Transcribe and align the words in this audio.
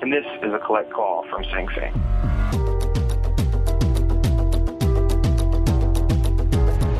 And 0.00 0.12
this 0.12 0.24
is 0.42 0.52
a 0.52 0.58
collect 0.58 0.92
call 0.92 1.24
from 1.28 1.44
Sing 1.44 1.68
Sing. 1.74 1.92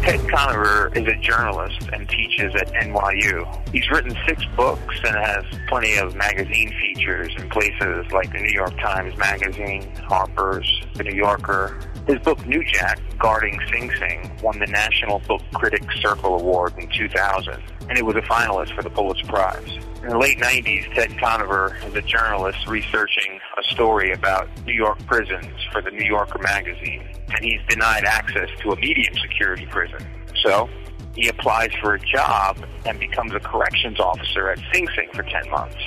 Ted 0.06 0.28
Conover 0.28 0.92
is 0.94 1.04
a 1.08 1.16
journalist 1.16 1.88
and 1.92 2.08
teaches 2.08 2.54
at 2.54 2.72
NYU. 2.74 3.68
He's 3.72 3.90
written 3.90 4.16
six 4.24 4.44
books 4.56 5.00
and 5.04 5.16
has 5.16 5.44
plenty 5.66 5.96
of 5.96 6.14
magazine 6.14 6.72
features 6.80 7.34
in 7.36 7.50
places 7.50 8.06
like 8.12 8.30
the 8.30 8.38
New 8.38 8.52
York 8.52 8.78
Times 8.78 9.16
Magazine, 9.16 9.92
Harper's, 10.04 10.70
The 10.94 11.02
New 11.02 11.16
Yorker. 11.16 11.80
His 12.06 12.20
book 12.20 12.38
Newjack, 12.38 13.18
Guarding 13.18 13.58
Sing 13.68 13.90
Sing, 13.98 14.30
won 14.40 14.60
the 14.60 14.66
National 14.66 15.18
Book 15.18 15.42
Critics 15.54 16.00
Circle 16.00 16.38
Award 16.40 16.74
in 16.78 16.88
2000, 16.88 17.60
and 17.88 17.98
it 17.98 18.04
was 18.04 18.14
a 18.14 18.20
finalist 18.20 18.76
for 18.76 18.82
the 18.84 18.90
Pulitzer 18.90 19.26
Prize. 19.26 19.78
In 20.02 20.10
the 20.10 20.18
late 20.18 20.38
90s, 20.38 20.94
Ted 20.94 21.18
Conover 21.18 21.76
is 21.84 21.96
a 21.96 22.02
journalist 22.02 22.64
researching 22.68 23.40
a 23.58 23.74
story 23.74 24.12
about 24.12 24.48
New 24.64 24.72
York 24.72 25.04
prisons 25.06 25.52
for 25.72 25.82
the 25.82 25.90
New 25.90 26.06
Yorker 26.06 26.38
magazine, 26.38 27.02
and 27.34 27.44
he's 27.44 27.60
denied 27.68 28.04
access 28.04 28.50
to 28.60 28.70
a 28.70 28.76
medium 28.76 29.14
security 29.14 29.66
prison. 29.66 29.98
So, 30.44 30.68
he 31.16 31.26
applies 31.26 31.72
for 31.80 31.94
a 31.94 31.98
job 31.98 32.56
and 32.84 33.00
becomes 33.00 33.34
a 33.34 33.40
corrections 33.40 33.98
officer 33.98 34.48
at 34.48 34.60
Sing 34.72 34.86
Sing 34.94 35.08
for 35.12 35.24
10 35.24 35.50
months. 35.50 35.82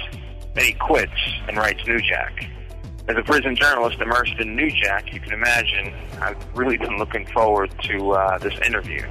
Then 0.54 0.66
he 0.66 0.73
quits 0.73 1.14
and 1.48 1.56
writes 1.56 1.81
Newjack. 1.83 2.58
As 3.09 3.17
a 3.17 3.23
prison 3.23 3.55
journalist 3.55 3.99
immersed 3.99 4.35
in 4.38 4.55
Newjack, 4.55 5.11
you 5.11 5.19
can 5.19 5.33
imagine 5.33 5.91
I've 6.21 6.38
really 6.55 6.77
been 6.77 6.99
looking 6.99 7.25
forward 7.25 7.73
to 7.85 8.11
uh, 8.11 8.38
this 8.38 8.53
interview. 8.67 9.02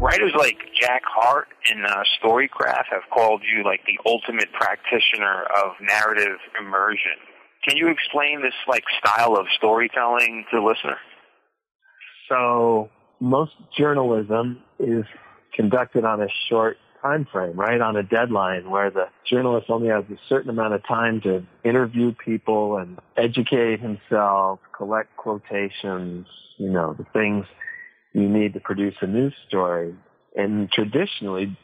Writers 0.00 0.32
like 0.34 0.56
Jack 0.80 1.02
Hart 1.04 1.48
and 1.68 1.84
uh, 1.84 2.04
Storycraft 2.24 2.86
have 2.90 3.02
called 3.12 3.42
you 3.44 3.62
like 3.64 3.82
the 3.84 3.98
ultimate 4.06 4.50
practitioner 4.54 5.44
of 5.62 5.72
narrative 5.82 6.38
immersion. 6.58 7.18
Can 7.68 7.76
you 7.76 7.88
explain 7.88 8.40
this 8.40 8.54
like 8.66 8.84
style 8.98 9.36
of 9.36 9.44
storytelling 9.58 10.46
to 10.50 10.56
the 10.58 10.66
listener? 10.66 10.96
So 12.30 12.88
most 13.20 13.52
journalism 13.76 14.62
is 14.78 15.04
conducted 15.54 16.06
on 16.06 16.22
a 16.22 16.28
short 16.48 16.78
time 17.02 17.26
frame, 17.30 17.58
right? 17.58 17.80
On 17.80 17.96
a 17.96 18.02
deadline 18.02 18.70
where 18.70 18.90
the 18.90 19.06
journalist 19.28 19.66
only 19.68 19.88
has 19.88 20.04
a 20.10 20.18
certain 20.28 20.50
amount 20.50 20.74
of 20.74 20.86
time 20.86 21.20
to 21.22 21.44
interview 21.64 22.14
people 22.24 22.76
and 22.76 22.98
educate 23.16 23.80
himself, 23.80 24.60
collect 24.76 25.16
quotations, 25.16 26.26
you 26.58 26.70
know, 26.70 26.94
the 26.96 27.06
things 27.12 27.44
you 28.12 28.28
need 28.28 28.54
to 28.54 28.60
produce 28.60 28.94
a 29.00 29.06
news 29.06 29.34
story. 29.48 29.94
And 30.36 30.70
traditionally, 30.70 31.56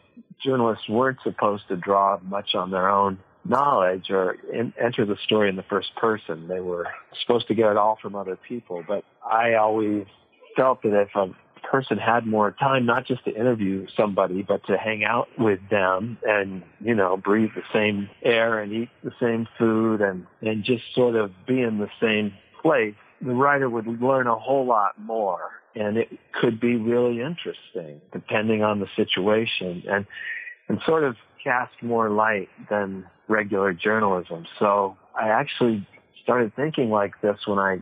journalists 0.45 0.89
weren't 0.89 1.19
supposed 1.23 1.69
to 1.69 1.77
draw 1.77 2.19
much 2.23 2.55
on 2.55 2.71
their 2.71 2.89
own 2.89 3.19
knowledge 3.45 4.11
or 4.11 4.37
in, 4.53 4.73
enter 4.83 5.07
the 5.07 5.17
story 5.25 5.49
in 5.49 5.57
the 5.57 5.65
first 5.65 5.95
person. 5.97 6.49
They 6.49 6.61
were 6.61 6.87
supposed 7.23 7.49
to 7.49 7.55
get 7.55 7.71
it 7.71 7.77
all 7.77 7.99
from 8.01 8.15
other 8.15 8.39
people. 8.49 8.85
But 8.87 9.05
I 9.25 9.55
always 9.55 10.07
felt 10.57 10.83
that 10.83 11.01
if 11.01 11.15
a 11.15 11.35
person 11.71 11.99
had 11.99 12.27
more 12.27 12.53
time, 12.53 12.87
not 12.87 13.07
just 13.07 13.25
to 13.25 13.35
interview 13.35 13.87
somebody, 13.97 14.43
but 14.43 14.67
to 14.67 14.77
hang 14.77 15.05
out 15.05 15.29
with 15.39 15.61
them 15.71 16.19
and, 16.27 16.63
you 16.81 16.95
know, 16.95 17.17
breathe 17.17 17.51
the 17.55 17.63
same 17.73 18.09
air 18.23 18.61
and 18.61 18.73
eat 18.73 18.89
the 19.05 19.13
same 19.21 19.47
food 19.59 20.01
and, 20.01 20.27
and 20.41 20.65
just 20.65 20.83
sort 20.95 21.15
of 21.15 21.31
be 21.47 21.61
in 21.61 21.79
the 21.79 21.91
same 22.01 22.33
place, 22.63 22.95
the 23.21 23.35
writer 23.35 23.69
would 23.69 23.87
learn 23.87 24.27
a 24.27 24.39
whole 24.39 24.65
lot 24.65 24.99
more 24.99 25.51
and 25.75 25.97
it 25.97 26.09
could 26.33 26.59
be 26.61 26.77
really 26.77 27.21
interesting 27.21 28.01
depending 28.13 28.63
on 28.63 28.81
the 28.81 28.87
situation 28.97 29.83
and 29.89 30.07
and 30.69 30.81
sort 30.85 31.03
of 31.03 31.17
cast 31.43 31.73
more 31.83 32.11
light 32.11 32.49
than 32.69 33.07
regular 33.27 33.73
journalism. 33.73 34.47
So 34.59 34.97
I 35.19 35.29
actually 35.29 35.87
started 36.23 36.55
thinking 36.55 36.91
like 36.91 37.21
this 37.23 37.39
when 37.47 37.59
I 37.59 37.81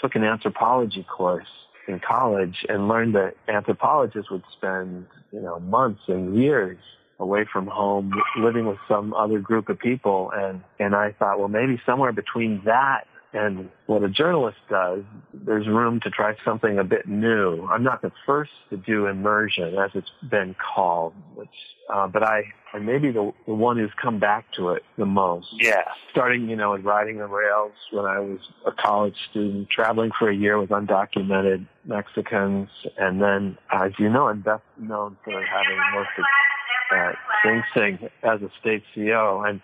took 0.00 0.14
an 0.14 0.24
anthropology 0.24 1.04
course 1.04 1.46
in 1.88 2.00
college 2.00 2.64
and 2.68 2.88
learned 2.88 3.14
that 3.14 3.34
anthropologists 3.48 4.30
would 4.30 4.44
spend, 4.56 5.06
you 5.32 5.40
know, 5.40 5.58
months 5.60 6.02
and 6.08 6.36
years 6.36 6.78
away 7.18 7.44
from 7.50 7.66
home 7.66 8.12
living 8.38 8.66
with 8.66 8.78
some 8.88 9.14
other 9.14 9.38
group 9.38 9.68
of 9.68 9.78
people. 9.78 10.32
And 10.34 10.62
and 10.78 10.94
I 10.94 11.12
thought 11.12 11.38
well 11.38 11.48
maybe 11.48 11.80
somewhere 11.86 12.12
between 12.12 12.62
that 12.64 13.06
and 13.32 13.70
what 13.86 14.02
a 14.02 14.08
journalist 14.08 14.58
does, 14.68 15.02
there's 15.32 15.66
room 15.66 16.00
to 16.00 16.10
try 16.10 16.34
something 16.44 16.78
a 16.78 16.84
bit 16.84 17.08
new. 17.08 17.66
I'm 17.66 17.82
not 17.82 18.02
the 18.02 18.12
first 18.26 18.50
to 18.70 18.76
do 18.76 19.06
immersion, 19.06 19.76
as 19.78 19.90
it's 19.94 20.10
been 20.30 20.54
called, 20.74 21.14
which, 21.34 21.48
uh, 21.92 22.06
but 22.08 22.22
I, 22.22 22.42
I 22.74 22.78
may 22.78 22.98
be 22.98 23.10
the, 23.10 23.32
the 23.46 23.54
one 23.54 23.78
who's 23.78 23.92
come 24.00 24.18
back 24.18 24.44
to 24.56 24.70
it 24.70 24.82
the 24.98 25.06
most. 25.06 25.48
Yeah. 25.52 25.82
Starting, 26.10 26.48
you 26.48 26.56
know, 26.56 26.74
in 26.74 26.82
riding 26.82 27.18
the 27.18 27.26
rails 27.26 27.72
when 27.90 28.04
I 28.04 28.20
was 28.20 28.40
a 28.66 28.72
college 28.72 29.16
student, 29.30 29.70
traveling 29.70 30.10
for 30.18 30.28
a 30.28 30.34
year 30.34 30.58
with 30.58 30.70
undocumented 30.70 31.66
Mexicans, 31.86 32.68
and 32.98 33.22
then, 33.22 33.56
as 33.72 33.92
you 33.98 34.10
know, 34.10 34.28
I'm 34.28 34.42
best 34.42 34.62
known 34.78 35.16
for 35.24 35.32
having 35.32 35.78
worked 35.94 36.18
at 36.18 37.08
uh, 37.08 37.12
Sing 37.42 37.62
Sing 37.74 37.98
as 38.22 38.42
a 38.42 38.50
state 38.60 38.82
CO, 38.94 39.42
and 39.46 39.62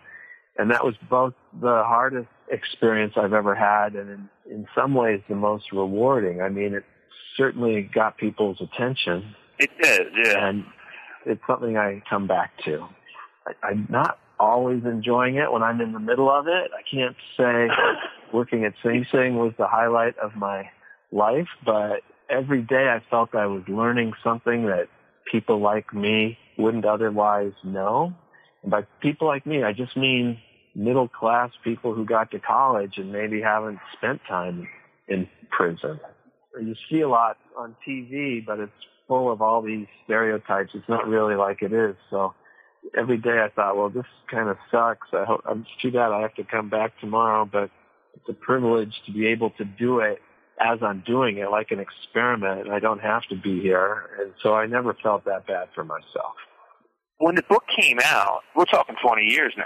and 0.59 0.71
that 0.73 0.85
was 0.85 0.95
both 1.09 1.35
the 1.61 1.83
hardest 1.87 2.29
experience 2.51 3.15
I've 3.17 3.33
ever 3.33 3.55
had 3.55 3.95
and 3.95 4.11
in, 4.11 4.29
in 4.51 4.69
some 4.75 4.95
ways 4.95 5.21
the 5.29 5.37
most 5.37 5.73
rewarding. 5.73 6.43
I 6.43 6.49
mean, 6.49 6.75
it 6.75 6.85
certainly 7.37 7.83
got 7.95 8.19
people's 8.19 8.61
attention. 8.61 9.35
It 9.59 9.71
did, 9.81 10.09
yeah. 10.17 10.49
And 10.49 10.65
it's 11.25 11.41
something 11.47 11.77
I 11.77 12.03
come 12.11 12.27
back 12.27 12.53
to. 12.65 12.87
I, 13.47 13.69
I'm 13.69 13.87
not 13.89 14.19
always 14.41 14.85
enjoying 14.85 15.37
it 15.37 15.51
when 15.53 15.63
I'm 15.63 15.81
in 15.81 15.93
the 15.93 16.01
middle 16.01 16.31
of 16.31 16.49
it. 16.49 16.71
I 16.77 16.83
can't 16.91 17.17
say 17.37 17.69
working 18.33 18.65
at 18.65 18.75
Sing 18.83 19.07
Sing 19.13 19.37
was 19.37 19.53
the 19.59 19.67
highlight 19.67 20.19
of 20.19 20.35
my 20.35 20.71
life, 21.13 21.49
but 21.65 22.03
every 22.29 22.63
day 22.63 22.89
I 22.89 23.03
felt 23.11 23.35
I 23.35 23.47
was 23.47 23.63
learning 23.69 24.13
something 24.25 24.67
that 24.67 24.89
people 25.31 25.61
like 25.61 25.95
me 25.95 26.39
wouldn't 26.57 26.85
otherwise 26.85 27.53
know. 27.63 28.13
And 28.63 28.71
by 28.71 28.83
people 29.01 29.29
like 29.29 29.47
me, 29.47 29.63
I 29.63 29.73
just 29.73 29.97
mean 29.97 30.41
middle 30.79 31.09
class 31.09 31.51
people 31.65 31.93
who 31.93 32.05
got 32.05 32.31
to 32.31 32.39
college 32.39 32.95
and 32.97 33.13
maybe 33.13 33.41
haven't 33.43 33.81
spent 33.97 34.21
time 34.29 34.69
in 35.09 35.29
prison. 35.51 35.99
You 36.61 36.75
see 36.91 37.01
a 37.01 37.09
lot 37.09 37.37
on 37.57 37.77
TV, 37.87 38.45
but 38.45 38.61
it's 38.61 38.73
full 39.09 39.31
of 39.33 39.43
all 39.43 39.61
these 39.61 39.87
stereotypes. 40.05 40.71
It's 40.75 40.89
not 40.89 41.09
really 41.09 41.35
like 41.35 41.63
it 41.63 41.73
is. 41.73 41.97
So 42.11 42.33
every 42.97 43.19
day 43.19 43.45
I 43.45 43.49
thought, 43.55 43.77
well, 43.77 43.91
this 43.91 44.07
kind 44.31 44.49
of 44.49 44.57
sucks. 44.71 45.09
I 45.13 45.25
hope, 45.25 45.41
it's 45.49 45.69
too 45.83 45.91
bad 45.91 46.13
I 46.13 46.21
have 46.21 46.35
to 46.35 46.45
come 46.45 46.71
back 46.71 46.93
tomorrow, 47.01 47.45
but 47.45 47.71
it's 48.15 48.29
a 48.29 48.33
privilege 48.33 48.95
to 49.07 49.13
be 49.13 49.27
able 49.27 49.51
to 49.51 49.65
do 49.65 49.99
it 49.99 50.21
as 50.61 50.79
I'm 50.83 51.03
doing 51.07 51.39
it, 51.39 51.51
like 51.51 51.71
an 51.71 51.81
experiment. 51.81 52.67
And 52.67 52.73
I 52.73 52.79
don't 52.79 53.01
have 53.01 53.23
to 53.31 53.37
be 53.37 53.61
here. 53.61 54.05
And 54.21 54.33
so 54.43 54.55
I 54.55 54.67
never 54.67 54.95
felt 55.03 55.25
that 55.25 55.47
bad 55.47 55.69
for 55.75 55.85
myself. 55.85 56.35
When 57.19 57.35
the 57.35 57.43
book 57.49 57.65
came 57.77 57.99
out, 58.05 58.43
we're 58.55 58.65
talking 58.65 58.95
20 59.03 59.23
years 59.25 59.53
now. 59.57 59.65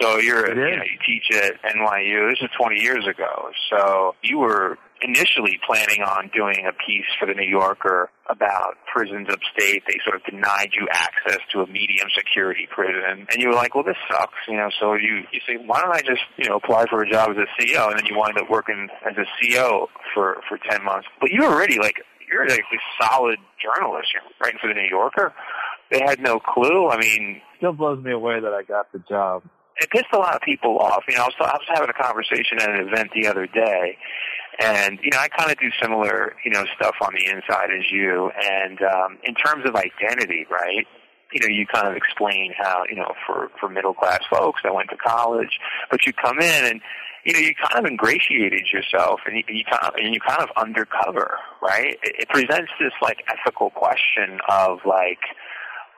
So 0.00 0.18
you're, 0.18 0.48
you 0.48 0.76
know, 0.76 0.82
you 0.82 0.98
teach 1.06 1.30
at 1.36 1.54
NYU. 1.62 2.30
This 2.30 2.40
is 2.42 2.50
20 2.58 2.80
years 2.80 3.06
ago. 3.06 3.50
So 3.70 4.14
you 4.22 4.38
were 4.38 4.78
initially 5.02 5.60
planning 5.66 6.02
on 6.02 6.30
doing 6.34 6.66
a 6.66 6.72
piece 6.72 7.06
for 7.20 7.26
the 7.26 7.34
New 7.34 7.46
Yorker 7.48 8.10
about 8.28 8.74
prisons 8.92 9.28
upstate. 9.28 9.82
They 9.86 9.98
sort 10.04 10.16
of 10.16 10.24
denied 10.24 10.70
you 10.72 10.88
access 10.90 11.38
to 11.52 11.60
a 11.60 11.66
medium 11.66 12.08
security 12.16 12.66
prison. 12.70 13.26
And 13.30 13.42
you 13.42 13.48
were 13.48 13.54
like, 13.54 13.74
well, 13.74 13.84
this 13.84 14.00
sucks, 14.10 14.34
you 14.48 14.56
know, 14.56 14.70
so 14.80 14.94
you, 14.94 15.24
you 15.30 15.40
say, 15.46 15.56
why 15.64 15.82
don't 15.82 15.94
I 15.94 16.00
just, 16.00 16.22
you 16.38 16.48
know, 16.48 16.56
apply 16.56 16.86
for 16.86 17.02
a 17.02 17.10
job 17.10 17.30
as 17.30 17.36
a 17.36 17.48
CEO?" 17.62 17.90
And 17.90 17.98
then 17.98 18.06
you 18.06 18.16
wind 18.16 18.38
up 18.38 18.48
working 18.48 18.88
as 19.04 19.14
a 19.18 19.26
CEO 19.36 19.88
for, 20.14 20.40
for 20.48 20.58
10 20.70 20.82
months. 20.82 21.06
But 21.20 21.30
you're 21.30 21.52
already 21.52 21.78
like, 21.78 21.96
you're 22.30 22.48
like 22.48 22.60
a 22.60 23.04
solid 23.04 23.38
journalist. 23.60 24.08
You're 24.14 24.22
writing 24.40 24.58
for 24.60 24.68
the 24.68 24.74
New 24.74 24.88
Yorker. 24.88 25.34
they 25.90 26.00
had 26.00 26.20
no 26.20 26.40
clue. 26.40 26.88
I 26.88 26.98
mean, 26.98 27.42
still 27.58 27.72
blows 27.72 28.02
me 28.02 28.12
away 28.12 28.40
that 28.40 28.52
I 28.52 28.62
got 28.62 28.90
the 28.92 29.00
job. 29.00 29.42
It 29.80 29.90
pissed 29.90 30.12
a 30.12 30.18
lot 30.18 30.34
of 30.34 30.42
people 30.42 30.78
off. 30.78 31.04
You 31.08 31.16
know, 31.16 31.22
I 31.22 31.26
was, 31.26 31.34
I 31.40 31.58
was 31.58 31.66
having 31.68 31.90
a 31.90 32.02
conversation 32.02 32.60
at 32.60 32.70
an 32.70 32.88
event 32.88 33.10
the 33.14 33.26
other 33.26 33.46
day, 33.46 33.96
and 34.60 34.98
you 35.02 35.10
know, 35.10 35.18
I 35.18 35.28
kind 35.28 35.50
of 35.50 35.58
do 35.58 35.70
similar, 35.82 36.36
you 36.44 36.52
know, 36.52 36.64
stuff 36.76 36.94
on 37.00 37.12
the 37.14 37.26
inside 37.26 37.70
as 37.76 37.90
you. 37.90 38.30
And 38.42 38.80
um, 38.82 39.18
in 39.24 39.34
terms 39.34 39.64
of 39.66 39.74
identity, 39.74 40.46
right? 40.50 40.86
You 41.32 41.40
know, 41.40 41.48
you 41.48 41.66
kind 41.66 41.88
of 41.88 41.96
explain 41.96 42.52
how, 42.56 42.84
you 42.88 42.96
know, 42.96 43.12
for 43.26 43.50
for 43.58 43.68
middle 43.68 43.94
class 43.94 44.20
folks 44.30 44.60
that 44.62 44.72
went 44.74 44.90
to 44.90 44.96
college, 44.96 45.58
but 45.90 46.06
you 46.06 46.12
come 46.12 46.38
in 46.38 46.64
and 46.66 46.80
you 47.24 47.32
know, 47.32 47.38
you 47.38 47.54
kind 47.54 47.84
of 47.84 47.90
ingratiated 47.90 48.68
yourself 48.72 49.20
and 49.26 49.36
you, 49.36 49.44
you 49.48 49.64
kind 49.64 49.82
of, 49.84 49.94
and 49.96 50.14
you 50.14 50.20
kind 50.20 50.42
of 50.42 50.50
undercover, 50.56 51.38
right? 51.62 51.98
It, 52.02 52.16
it 52.20 52.28
presents 52.28 52.70
this 52.78 52.92
like 53.00 53.24
ethical 53.28 53.70
question 53.70 54.40
of 54.48 54.80
like, 54.84 55.20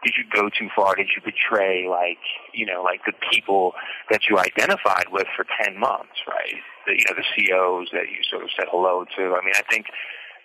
did 0.06 0.14
you 0.14 0.24
go 0.30 0.48
too 0.48 0.70
far? 0.70 0.94
Did 0.94 1.10
you 1.10 1.22
betray 1.22 1.90
like, 1.90 2.22
you 2.54 2.64
know, 2.64 2.82
like 2.82 3.02
the 3.04 3.12
people 3.32 3.74
that 4.08 4.30
you 4.30 4.38
identified 4.38 5.10
with 5.10 5.26
for 5.34 5.44
10 5.66 5.78
months, 5.78 6.14
right? 6.30 6.62
The, 6.86 6.94
you 6.94 7.04
know, 7.10 7.18
the 7.18 7.26
COs 7.34 7.90
that 7.90 8.06
you 8.06 8.22
sort 8.30 8.44
of 8.44 8.50
said 8.54 8.70
hello 8.70 9.04
to. 9.04 9.22
I 9.34 9.42
mean, 9.42 9.58
I 9.58 9.66
think, 9.68 9.86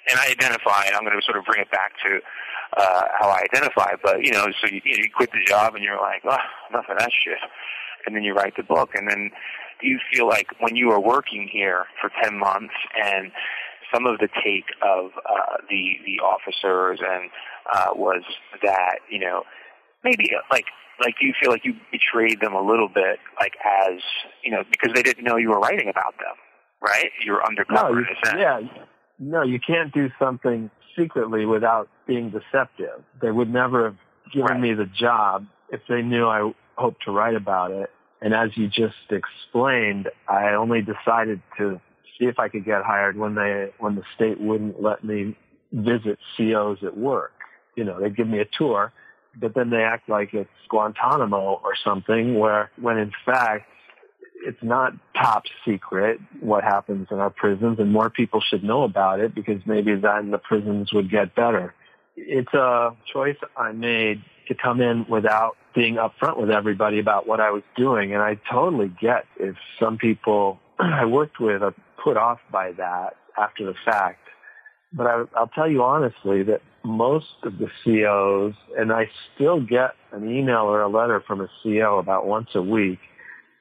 and 0.09 0.17
I 0.17 0.33
identify, 0.33 0.89
and 0.89 0.95
I'm 0.95 1.05
going 1.05 1.13
to 1.13 1.21
sort 1.21 1.37
of 1.37 1.45
bring 1.45 1.61
it 1.61 1.69
back 1.69 1.93
to, 2.01 2.19
uh, 2.75 3.03
how 3.19 3.29
I 3.29 3.45
identify, 3.53 3.93
but 4.01 4.25
you 4.25 4.31
know, 4.31 4.47
so 4.59 4.65
you, 4.65 4.81
you, 4.83 5.11
quit 5.13 5.29
the 5.31 5.45
job 5.45 5.75
and 5.75 5.83
you're 5.83 6.01
like, 6.01 6.23
oh, 6.25 6.41
enough 6.71 6.85
of 6.89 6.97
that 6.97 7.11
shit. 7.13 7.37
And 8.07 8.15
then 8.15 8.23
you 8.23 8.33
write 8.33 8.57
the 8.57 8.63
book 8.63 8.95
and 8.95 9.07
then, 9.07 9.29
you 9.83 9.99
feel 10.13 10.27
like 10.27 10.47
when 10.59 10.75
you 10.75 10.87
were 10.87 10.99
working 10.99 11.49
here 11.51 11.85
for 11.99 12.11
10 12.23 12.37
months 12.37 12.73
and 13.03 13.31
some 13.93 14.05
of 14.05 14.19
the 14.19 14.29
take 14.43 14.65
of 14.81 15.11
uh, 15.17 15.57
the 15.69 15.97
the 16.05 16.23
officers 16.23 16.99
and 17.01 17.29
uh, 17.73 17.93
was 17.95 18.23
that 18.63 18.99
you 19.09 19.19
know 19.19 19.43
maybe 20.03 20.29
like 20.49 20.65
like 21.03 21.15
you 21.21 21.33
feel 21.41 21.51
like 21.51 21.65
you 21.65 21.73
betrayed 21.91 22.39
them 22.41 22.53
a 22.53 22.61
little 22.61 22.89
bit 22.89 23.19
like 23.39 23.53
as 23.65 23.99
you 24.43 24.51
know 24.51 24.63
because 24.69 24.93
they 24.93 25.03
didn't 25.03 25.23
know 25.23 25.37
you 25.37 25.49
were 25.49 25.59
writing 25.59 25.89
about 25.89 26.17
them 26.17 26.35
right? 26.81 27.11
You 27.23 27.33
were 27.33 27.45
undercover 27.45 27.93
no, 27.93 27.99
you, 27.99 28.39
yeah. 28.39 28.59
No 29.19 29.43
you 29.43 29.59
can't 29.59 29.93
do 29.93 30.09
something 30.19 30.69
secretly 30.97 31.45
without 31.45 31.89
being 32.07 32.31
deceptive. 32.31 33.03
They 33.21 33.31
would 33.31 33.51
never 33.51 33.85
have 33.85 33.97
given 34.33 34.47
right. 34.47 34.59
me 34.59 34.73
the 34.73 34.85
job 34.85 35.45
if 35.69 35.81
they 35.87 36.01
knew 36.01 36.27
I 36.27 36.51
hoped 36.75 37.03
to 37.05 37.11
write 37.11 37.35
about 37.35 37.71
it. 37.71 37.89
And 38.21 38.33
as 38.33 38.49
you 38.55 38.67
just 38.67 38.95
explained, 39.09 40.09
I 40.27 40.53
only 40.53 40.81
decided 40.81 41.41
to 41.57 41.79
see 42.21 42.27
if 42.27 42.39
I 42.39 42.47
could 42.49 42.65
get 42.65 42.83
hired 42.83 43.17
when 43.17 43.35
they, 43.35 43.71
when 43.79 43.95
the 43.95 44.03
state 44.15 44.39
wouldn't 44.39 44.81
let 44.81 45.03
me 45.03 45.35
visit 45.71 46.19
COs 46.37 46.77
at 46.83 46.97
work. 46.97 47.33
You 47.75 47.83
know, 47.83 47.99
they'd 47.99 48.15
give 48.15 48.27
me 48.27 48.39
a 48.39 48.45
tour, 48.57 48.93
but 49.39 49.55
then 49.55 49.69
they 49.69 49.83
act 49.83 50.07
like 50.07 50.33
it's 50.33 50.49
Guantanamo 50.69 51.59
or 51.63 51.73
something 51.83 52.37
where, 52.37 52.69
when 52.79 52.97
in 52.97 53.11
fact, 53.25 53.67
it's 54.43 54.61
not 54.61 54.93
top 55.15 55.43
secret 55.65 56.19
what 56.39 56.63
happens 56.63 57.07
in 57.11 57.19
our 57.19 57.29
prisons 57.29 57.77
and 57.79 57.91
more 57.91 58.09
people 58.09 58.41
should 58.41 58.63
know 58.63 58.83
about 58.83 59.19
it 59.19 59.35
because 59.35 59.61
maybe 59.65 59.95
then 59.95 60.31
the 60.31 60.39
prisons 60.39 60.91
would 60.91 61.09
get 61.09 61.35
better. 61.35 61.73
It's 62.17 62.53
a 62.53 62.95
choice 63.11 63.37
I 63.55 63.71
made 63.71 64.23
to 64.47 64.55
come 64.55 64.81
in 64.81 65.05
without 65.07 65.57
being 65.73 65.95
upfront 65.95 66.37
with 66.37 66.49
everybody 66.49 66.99
about 66.99 67.27
what 67.27 67.39
I 67.39 67.51
was 67.51 67.63
doing. 67.77 68.13
And 68.13 68.21
I 68.21 68.39
totally 68.51 68.91
get 68.99 69.25
if 69.37 69.55
some 69.79 69.97
people 69.97 70.59
I 70.79 71.05
worked 71.05 71.39
with 71.39 71.61
put 72.03 72.17
off 72.17 72.39
by 72.51 72.71
that 72.73 73.15
after 73.37 73.65
the 73.65 73.75
fact. 73.85 74.19
But 74.93 75.07
I, 75.07 75.23
I'll 75.35 75.47
tell 75.47 75.69
you 75.69 75.83
honestly 75.83 76.43
that 76.43 76.61
most 76.83 77.33
of 77.43 77.57
the 77.57 77.69
COs, 77.83 78.55
and 78.77 78.91
I 78.91 79.09
still 79.33 79.61
get 79.61 79.91
an 80.11 80.29
email 80.29 80.63
or 80.63 80.81
a 80.81 80.89
letter 80.89 81.23
from 81.25 81.41
a 81.41 81.49
CO 81.63 81.99
about 81.99 82.25
once 82.25 82.49
a 82.55 82.61
week, 82.61 82.99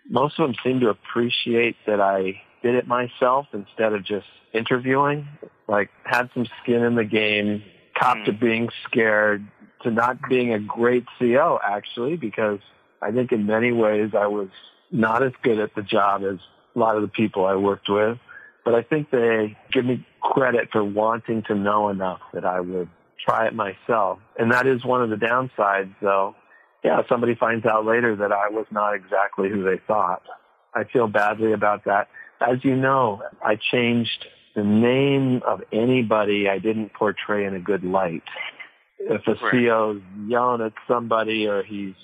most 0.08 0.38
of 0.38 0.48
them 0.48 0.56
seem 0.64 0.80
to 0.80 0.88
appreciate 0.88 1.76
that 1.86 2.00
I 2.00 2.40
did 2.62 2.74
it 2.74 2.86
myself 2.86 3.46
instead 3.52 3.92
of 3.92 4.04
just 4.04 4.26
interviewing, 4.52 5.28
like 5.68 5.90
had 6.04 6.30
some 6.34 6.46
skin 6.62 6.82
in 6.82 6.96
the 6.96 7.04
game, 7.04 7.62
copped 7.96 8.26
to 8.26 8.32
hmm. 8.32 8.44
being 8.44 8.68
scared, 8.88 9.46
to 9.82 9.90
not 9.90 10.18
being 10.28 10.52
a 10.52 10.58
great 10.58 11.04
CO 11.18 11.60
actually, 11.62 12.16
because 12.16 12.58
I 13.00 13.12
think 13.12 13.32
in 13.32 13.46
many 13.46 13.72
ways 13.72 14.10
I 14.18 14.26
was 14.26 14.48
not 14.90 15.22
as 15.22 15.32
good 15.42 15.58
at 15.58 15.74
the 15.74 15.82
job 15.82 16.22
as 16.22 16.38
a 16.74 16.78
lot 16.78 16.96
of 16.96 17.02
the 17.02 17.08
people 17.08 17.46
I 17.46 17.54
worked 17.54 17.88
with. 17.88 18.18
But 18.64 18.74
I 18.74 18.82
think 18.82 19.10
they 19.10 19.56
give 19.72 19.84
me 19.84 20.06
credit 20.20 20.68
for 20.70 20.84
wanting 20.84 21.42
to 21.44 21.54
know 21.54 21.88
enough 21.88 22.20
that 22.34 22.44
I 22.44 22.60
would 22.60 22.88
try 23.24 23.46
it 23.46 23.54
myself. 23.54 24.18
And 24.38 24.52
that 24.52 24.66
is 24.66 24.84
one 24.84 25.02
of 25.02 25.10
the 25.10 25.16
downsides 25.16 25.94
though. 26.00 26.34
Yeah, 26.84 27.02
somebody 27.08 27.34
finds 27.34 27.66
out 27.66 27.84
later 27.84 28.16
that 28.16 28.32
I 28.32 28.48
was 28.48 28.66
not 28.70 28.94
exactly 28.94 29.50
who 29.50 29.62
they 29.64 29.80
thought. 29.86 30.22
I 30.74 30.84
feel 30.84 31.08
badly 31.08 31.52
about 31.52 31.84
that. 31.84 32.08
As 32.40 32.64
you 32.64 32.74
know, 32.74 33.22
I 33.44 33.56
changed 33.56 34.26
the 34.54 34.64
name 34.64 35.42
of 35.46 35.62
anybody 35.72 36.48
I 36.48 36.58
didn't 36.58 36.94
portray 36.94 37.44
in 37.44 37.54
a 37.54 37.60
good 37.60 37.84
light 37.84 38.22
if 39.00 39.26
a 39.26 39.32
right. 39.32 39.50
CO's 39.50 40.02
yelling 40.26 40.60
at 40.60 40.72
somebody 40.86 41.46
or 41.46 41.62
he's 41.62 41.94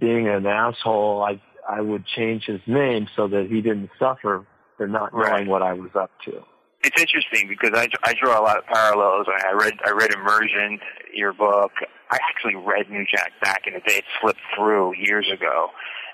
being 0.00 0.28
an 0.28 0.46
asshole, 0.46 1.22
I 1.22 1.40
I 1.68 1.82
would 1.82 2.06
change 2.06 2.44
his 2.44 2.60
name 2.66 3.08
so 3.14 3.28
that 3.28 3.48
he 3.50 3.60
didn't 3.60 3.90
suffer 3.98 4.46
for 4.78 4.86
not 4.86 5.12
knowing 5.12 5.24
right. 5.24 5.46
what 5.46 5.60
I 5.60 5.74
was 5.74 5.90
up 5.94 6.10
to. 6.24 6.42
It's 6.82 6.98
interesting 6.98 7.48
because 7.48 7.72
I, 7.74 7.88
I 8.04 8.14
draw 8.14 8.40
a 8.40 8.42
lot 8.42 8.56
of 8.56 8.64
parallels. 8.64 9.26
I 9.28 9.52
read 9.52 9.74
I 9.84 9.90
read 9.90 10.14
Immersion, 10.14 10.78
your 11.12 11.32
book. 11.32 11.72
I 12.10 12.18
actually 12.30 12.54
read 12.54 12.86
Newjack 12.86 13.38
back 13.42 13.66
in 13.66 13.74
the 13.74 13.80
day. 13.80 13.96
It 13.98 14.04
slipped 14.22 14.40
through 14.56 14.94
years 14.96 15.28
ago. 15.30 15.68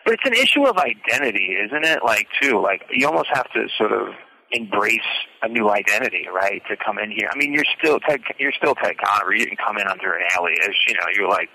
But 0.04 0.14
it's 0.14 0.24
an 0.26 0.32
issue 0.32 0.66
of 0.66 0.76
identity, 0.78 1.56
isn't 1.66 1.84
it? 1.84 2.00
Like 2.02 2.26
too, 2.40 2.60
like 2.60 2.82
you 2.90 3.06
almost 3.06 3.28
have 3.32 3.50
to 3.52 3.68
sort 3.78 3.92
of 3.92 4.14
embrace 4.52 5.00
a 5.42 5.48
new 5.48 5.68
identity, 5.70 6.26
right? 6.32 6.62
To 6.70 6.76
come 6.76 6.98
in 6.98 7.10
here. 7.10 7.28
I 7.30 7.36
mean, 7.36 7.52
you're 7.52 7.68
still 7.78 8.00
Ted, 8.00 8.20
you're 8.38 8.52
still 8.52 8.74
Ted 8.74 8.96
Conover. 8.98 9.34
You 9.34 9.44
didn't 9.44 9.58
come 9.58 9.76
in 9.76 9.86
under 9.86 10.14
an 10.14 10.22
alias. 10.38 10.76
You 10.88 10.94
know, 10.94 11.06
you're 11.14 11.28
like, 11.28 11.50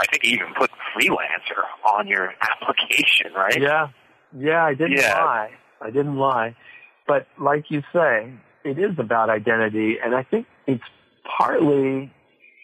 I 0.00 0.06
think 0.10 0.24
you 0.24 0.36
even 0.36 0.54
put 0.56 0.70
freelancer 0.94 1.62
on 1.92 2.06
your 2.06 2.32
application, 2.40 3.32
right? 3.34 3.60
Yeah, 3.60 3.88
yeah, 4.38 4.64
I 4.64 4.74
didn't 4.74 4.98
yeah. 4.98 5.24
lie. 5.24 5.50
I 5.84 5.90
didn't 5.90 6.16
lie. 6.16 6.56
But 7.06 7.26
like 7.38 7.70
you 7.70 7.82
say, 7.92 8.32
it 8.64 8.78
is 8.78 8.98
about 8.98 9.28
identity, 9.28 9.96
and 10.02 10.14
I 10.14 10.22
think 10.22 10.46
it's 10.66 10.82
partly 11.36 12.10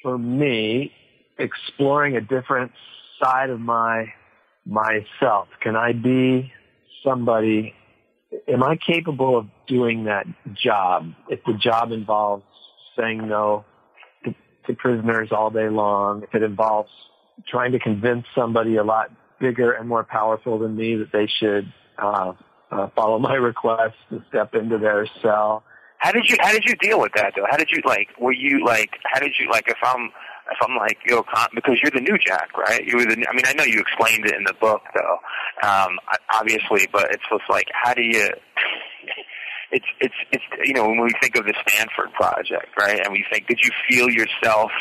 for 0.02 0.18
me 0.18 0.92
exploring 1.38 2.16
a 2.16 2.20
different 2.20 2.72
side 3.22 3.50
of 3.50 3.60
my 3.60 4.12
myself. 4.66 5.48
Can 5.60 5.76
I 5.76 5.92
be 5.92 6.52
somebody 7.04 7.74
am 8.48 8.62
I 8.62 8.76
capable 8.76 9.36
of 9.36 9.46
doing 9.66 10.04
that 10.04 10.26
job 10.54 11.12
if 11.28 11.40
the 11.44 11.54
job 11.54 11.92
involves 11.92 12.44
saying 12.96 13.26
no 13.28 13.64
to, 14.24 14.34
to 14.66 14.74
prisoners 14.74 15.30
all 15.32 15.50
day 15.50 15.68
long, 15.68 16.22
if 16.22 16.34
it 16.34 16.42
involves 16.42 16.90
trying 17.48 17.72
to 17.72 17.78
convince 17.78 18.26
somebody 18.34 18.76
a 18.76 18.84
lot 18.84 19.10
bigger 19.40 19.72
and 19.72 19.88
more 19.88 20.04
powerful 20.04 20.58
than 20.58 20.76
me 20.76 20.96
that 20.96 21.10
they 21.12 21.26
should 21.26 21.72
uh, 21.98 22.32
uh, 22.70 22.88
follow 22.94 23.18
my 23.18 23.34
request 23.50 23.96
to 24.10 24.22
step 24.28 24.54
into 24.54 24.78
their 24.78 25.06
cell. 25.22 25.64
How 25.98 26.12
did 26.12 26.24
you 26.28 26.36
How 26.40 26.52
did 26.52 26.64
you 26.64 26.74
deal 26.76 27.00
with 27.00 27.12
that 27.14 27.34
though? 27.36 27.46
How 27.48 27.56
did 27.56 27.70
you 27.70 27.82
like? 27.84 28.08
Were 28.18 28.32
you 28.32 28.64
like? 28.64 28.90
How 29.04 29.20
did 29.20 29.32
you 29.38 29.50
like? 29.50 29.68
If 29.68 29.76
I'm 29.82 30.10
if 30.50 30.58
I'm 30.62 30.76
like, 30.76 30.98
yo, 31.06 31.22
because 31.54 31.78
you're 31.82 31.92
the 31.94 32.00
new 32.00 32.18
Jack, 32.18 32.56
right? 32.56 32.84
You 32.84 32.96
were 32.96 33.04
the. 33.04 33.24
I 33.28 33.34
mean, 33.34 33.44
I 33.46 33.52
know 33.52 33.64
you 33.64 33.80
explained 33.80 34.26
it 34.26 34.34
in 34.34 34.44
the 34.44 34.54
book, 34.54 34.82
though, 34.94 35.68
um, 35.68 35.98
obviously, 36.34 36.88
but 36.92 37.12
it's 37.12 37.22
just 37.30 37.48
like, 37.48 37.68
how 37.72 37.94
do 37.94 38.02
you? 38.02 38.28
It's 39.72 39.86
it's 40.00 40.14
it's 40.32 40.42
you 40.64 40.74
know 40.74 40.82
when 40.88 41.00
we 41.00 41.12
think 41.22 41.36
of 41.36 41.44
the 41.44 41.54
Stanford 41.62 42.12
project, 42.14 42.74
right? 42.76 42.98
And 43.04 43.12
we 43.12 43.24
think, 43.30 43.46
did 43.46 43.60
you 43.62 43.70
feel 43.88 44.10
yourself 44.10 44.72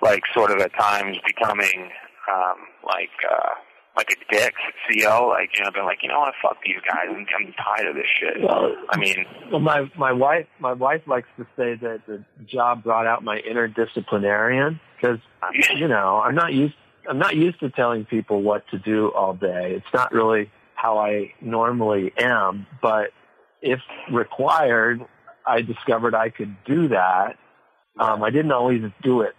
like 0.00 0.22
sort 0.32 0.52
of 0.52 0.60
at 0.60 0.72
times 0.78 1.16
becoming 1.26 1.90
um, 2.32 2.58
like 2.86 3.10
uh, 3.28 3.54
like 3.96 4.08
a 4.10 4.34
dick 4.34 4.54
CO, 4.88 5.28
like 5.28 5.50
you 5.56 5.64
know, 5.64 5.70
been 5.70 5.84
like, 5.84 5.98
you 6.02 6.08
know 6.08 6.20
what, 6.20 6.34
fuck 6.42 6.56
these 6.64 6.76
guys, 6.88 7.06
I'm, 7.08 7.26
I'm 7.38 7.52
tired 7.52 7.88
of 7.88 7.94
this 7.94 8.06
shit. 8.18 8.42
Well, 8.42 8.74
I 8.88 8.98
mean, 8.98 9.26
well, 9.50 9.60
my 9.60 9.90
my 9.96 10.12
wife 10.12 10.46
my 10.58 10.72
wife 10.72 11.02
likes 11.06 11.28
to 11.36 11.44
say 11.56 11.74
that 11.74 12.02
the 12.06 12.24
job 12.46 12.82
brought 12.82 13.06
out 13.06 13.22
my 13.22 13.38
inner 13.38 13.68
disciplinarian 13.68 14.80
because 14.96 15.18
you 15.76 15.88
know 15.88 16.20
I'm 16.24 16.34
not 16.34 16.52
used 16.52 16.74
I'm 17.08 17.18
not 17.18 17.36
used 17.36 17.60
to 17.60 17.70
telling 17.70 18.04
people 18.04 18.42
what 18.42 18.66
to 18.70 18.78
do 18.78 19.12
all 19.12 19.34
day. 19.34 19.74
It's 19.76 19.94
not 19.94 20.12
really 20.12 20.50
how 20.74 20.98
I 20.98 21.32
normally 21.40 22.12
am, 22.18 22.66
but 22.80 23.10
if 23.60 23.80
required, 24.10 25.00
I 25.46 25.62
discovered 25.62 26.14
I 26.14 26.30
could 26.30 26.56
do 26.64 26.88
that. 26.88 27.36
Um, 27.98 28.22
I 28.22 28.30
didn't 28.30 28.52
always 28.52 28.82
do 29.02 29.20
it 29.20 29.34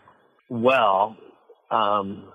well, 0.47 1.17
um, 1.71 2.31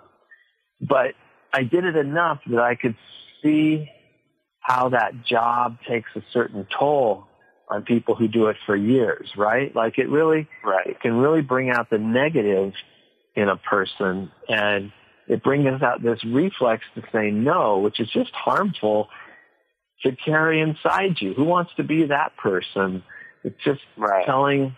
but 0.81 1.15
I 1.53 1.63
did 1.63 1.85
it 1.85 1.97
enough 1.97 2.41
that 2.47 2.61
I 2.61 2.75
could 2.75 2.97
see 3.43 3.91
how 4.61 4.91
that 4.91 5.25
job 5.25 5.79
takes 5.89 6.11
a 6.15 6.23
certain 6.33 6.67
toll 6.79 7.25
on 7.71 7.83
people 7.83 8.15
who 8.15 8.29
do 8.29 8.47
it 8.47 8.57
for 8.67 8.77
years, 8.77 9.31
right? 9.37 9.75
Like 9.75 9.99
it 9.99 10.09
really, 10.09 10.49
right. 10.65 10.87
it 10.87 11.01
can 11.01 11.15
really 11.15 11.43
bring 11.43 11.71
out 11.71 11.91
the 11.91 11.99
negative 11.99 12.73
in 13.35 13.49
a 13.49 13.57
person. 13.57 14.31
And 14.49 14.93
it 15.27 15.43
brings 15.43 15.83
out 15.83 16.03
this 16.03 16.23
reflex 16.25 16.85
to 16.95 17.03
say 17.13 17.31
no, 17.31 17.79
which 17.79 18.01
is 18.01 18.09
just 18.11 18.31
harmful 18.33 19.09
to 20.03 20.17
carry 20.17 20.61
inside 20.61 21.17
you. 21.21 21.35
Who 21.35 21.45
wants 21.45 21.73
to 21.77 21.85
be 21.85 22.07
that 22.07 22.37
person? 22.37 23.03
It's 23.45 23.63
just 23.65 23.81
right. 23.97 24.25
telling 24.25 24.77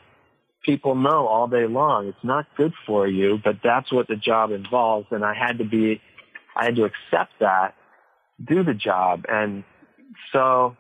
people 0.65 0.95
no 0.95 1.27
all 1.27 1.47
day 1.47 1.67
long. 1.67 2.09
It's 2.09 2.25
not 2.25 2.47
good 2.57 2.73
for 2.87 3.07
you, 3.07 3.39
but 3.43 3.57
that's 3.63 3.93
what 3.93 4.09
the 4.09 4.17
job 4.17 4.51
involves. 4.51 5.07
And 5.11 5.25
I 5.25 5.35
had 5.35 5.59
to 5.59 5.65
be, 5.65 6.01
I 6.57 6.65
had 6.65 6.77
to 6.77 6.85
accept 6.85 7.33
that, 7.41 7.75
do 8.45 8.63
the 8.63 8.75
job. 8.75 9.25
And 9.29 9.65
so, 10.33 10.77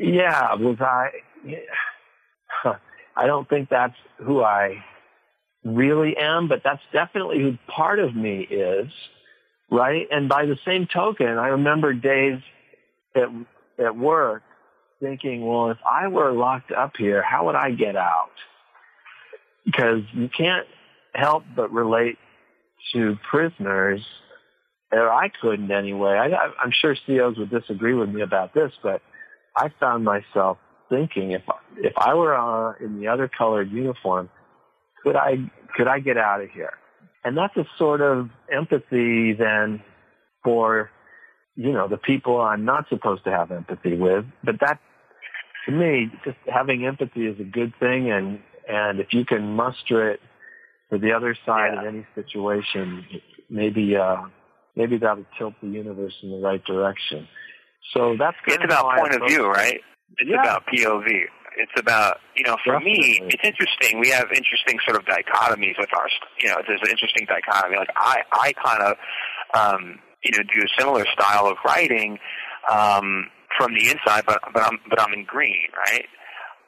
yeah, 0.00 0.54
was 0.54 0.78
I, 0.80 1.10
I 3.16 3.26
don't 3.26 3.48
think 3.48 3.68
that's 3.68 3.96
who 4.18 4.42
I 4.42 4.82
really 5.64 6.16
am, 6.16 6.48
but 6.48 6.62
that's 6.64 6.82
definitely 6.92 7.40
who 7.40 7.58
part 7.66 7.98
of 7.98 8.14
me 8.14 8.40
is, 8.40 8.88
right? 9.70 10.06
And 10.10 10.28
by 10.28 10.46
the 10.46 10.58
same 10.64 10.86
token, 10.86 11.26
I 11.26 11.48
remember 11.48 11.92
days 11.92 12.40
at, 13.14 13.28
at 13.78 13.96
work 13.96 14.42
thinking, 15.00 15.46
well, 15.46 15.70
if 15.70 15.78
I 15.88 16.08
were 16.08 16.32
locked 16.32 16.72
up 16.72 16.96
here, 16.96 17.22
how 17.22 17.46
would 17.46 17.54
I 17.54 17.70
get 17.70 17.96
out? 17.96 18.30
Because 19.64 20.02
you 20.12 20.28
can't 20.28 20.66
help 21.14 21.44
but 21.54 21.72
relate 21.72 22.18
to 22.92 23.16
prisoners, 23.28 24.00
or 24.92 25.10
I 25.10 25.30
couldn't 25.40 25.70
anyway. 25.70 26.18
I, 26.18 26.62
I'm 26.62 26.72
sure 26.72 26.96
CEOs 27.06 27.38
would 27.38 27.50
disagree 27.50 27.94
with 27.94 28.08
me 28.08 28.22
about 28.22 28.54
this, 28.54 28.72
but 28.82 29.02
I 29.56 29.70
found 29.80 30.04
myself 30.04 30.58
thinking 30.88 31.32
if 31.32 31.42
if 31.76 31.92
I 31.96 32.14
were 32.14 32.34
uh, 32.34 32.74
in 32.80 33.00
the 33.00 33.08
other 33.08 33.28
colored 33.28 33.70
uniform, 33.70 34.30
could 35.02 35.16
I 35.16 35.50
could 35.76 35.88
I 35.88 36.00
get 36.00 36.16
out 36.16 36.40
of 36.40 36.50
here? 36.50 36.72
And 37.24 37.36
that's 37.36 37.56
a 37.56 37.66
sort 37.76 38.00
of 38.00 38.30
empathy 38.50 39.34
then 39.34 39.82
for 40.42 40.90
you 41.56 41.72
know 41.72 41.88
the 41.88 41.98
people 41.98 42.40
I'm 42.40 42.64
not 42.64 42.88
supposed 42.88 43.24
to 43.24 43.30
have 43.30 43.50
empathy 43.50 43.96
with. 43.96 44.24
But 44.42 44.56
that 44.60 44.80
to 45.66 45.72
me, 45.72 46.10
just 46.24 46.38
having 46.46 46.86
empathy 46.86 47.26
is 47.26 47.38
a 47.40 47.44
good 47.44 47.74
thing, 47.78 48.10
and 48.10 48.40
and 48.68 49.00
if 49.00 49.08
you 49.12 49.24
can 49.24 49.54
muster 49.54 50.10
it 50.10 50.20
for 50.88 50.98
the 50.98 51.12
other 51.12 51.36
side 51.44 51.72
yeah. 51.74 51.82
in 51.82 51.86
any 51.88 52.06
situation, 52.14 53.04
maybe 53.50 53.96
uh, 53.96 54.22
maybe 54.78 54.96
that'll 54.96 55.26
tilt 55.36 55.54
the 55.60 55.68
universe 55.68 56.14
in 56.22 56.30
the 56.30 56.38
right 56.38 56.64
direction. 56.64 57.26
So 57.92 58.16
that's 58.18 58.36
it's 58.46 58.64
about 58.64 58.96
point 58.96 59.14
of 59.14 59.22
view, 59.26 59.46
right? 59.46 59.80
It's 60.18 60.30
yeah. 60.30 60.40
about 60.40 60.62
POV. 60.72 61.06
It's 61.56 61.72
about, 61.76 62.18
you 62.36 62.44
know, 62.44 62.56
for 62.64 62.74
Definitely. 62.74 63.20
me, 63.20 63.20
it's 63.34 63.42
interesting. 63.42 63.98
We 63.98 64.10
have 64.10 64.28
interesting 64.30 64.78
sort 64.86 64.96
of 64.96 65.04
dichotomies 65.04 65.74
with 65.76 65.88
our, 65.92 66.06
you 66.40 66.48
know, 66.48 66.56
there's 66.66 66.80
an 66.82 66.90
interesting 66.90 67.26
dichotomy. 67.26 67.76
Like 67.76 67.90
I, 67.96 68.22
I 68.32 68.52
kind 68.52 68.82
of, 68.82 68.96
um, 69.54 69.98
you 70.22 70.30
know, 70.32 70.44
do 70.44 70.62
a 70.62 70.80
similar 70.80 71.04
style 71.12 71.46
of 71.46 71.56
writing, 71.66 72.18
um, 72.70 73.26
from 73.56 73.74
the 73.74 73.90
inside, 73.90 74.22
but, 74.26 74.40
but 74.54 74.62
I'm, 74.62 74.78
but 74.88 75.00
I'm 75.00 75.12
in 75.12 75.24
green, 75.24 75.66
right? 75.76 76.04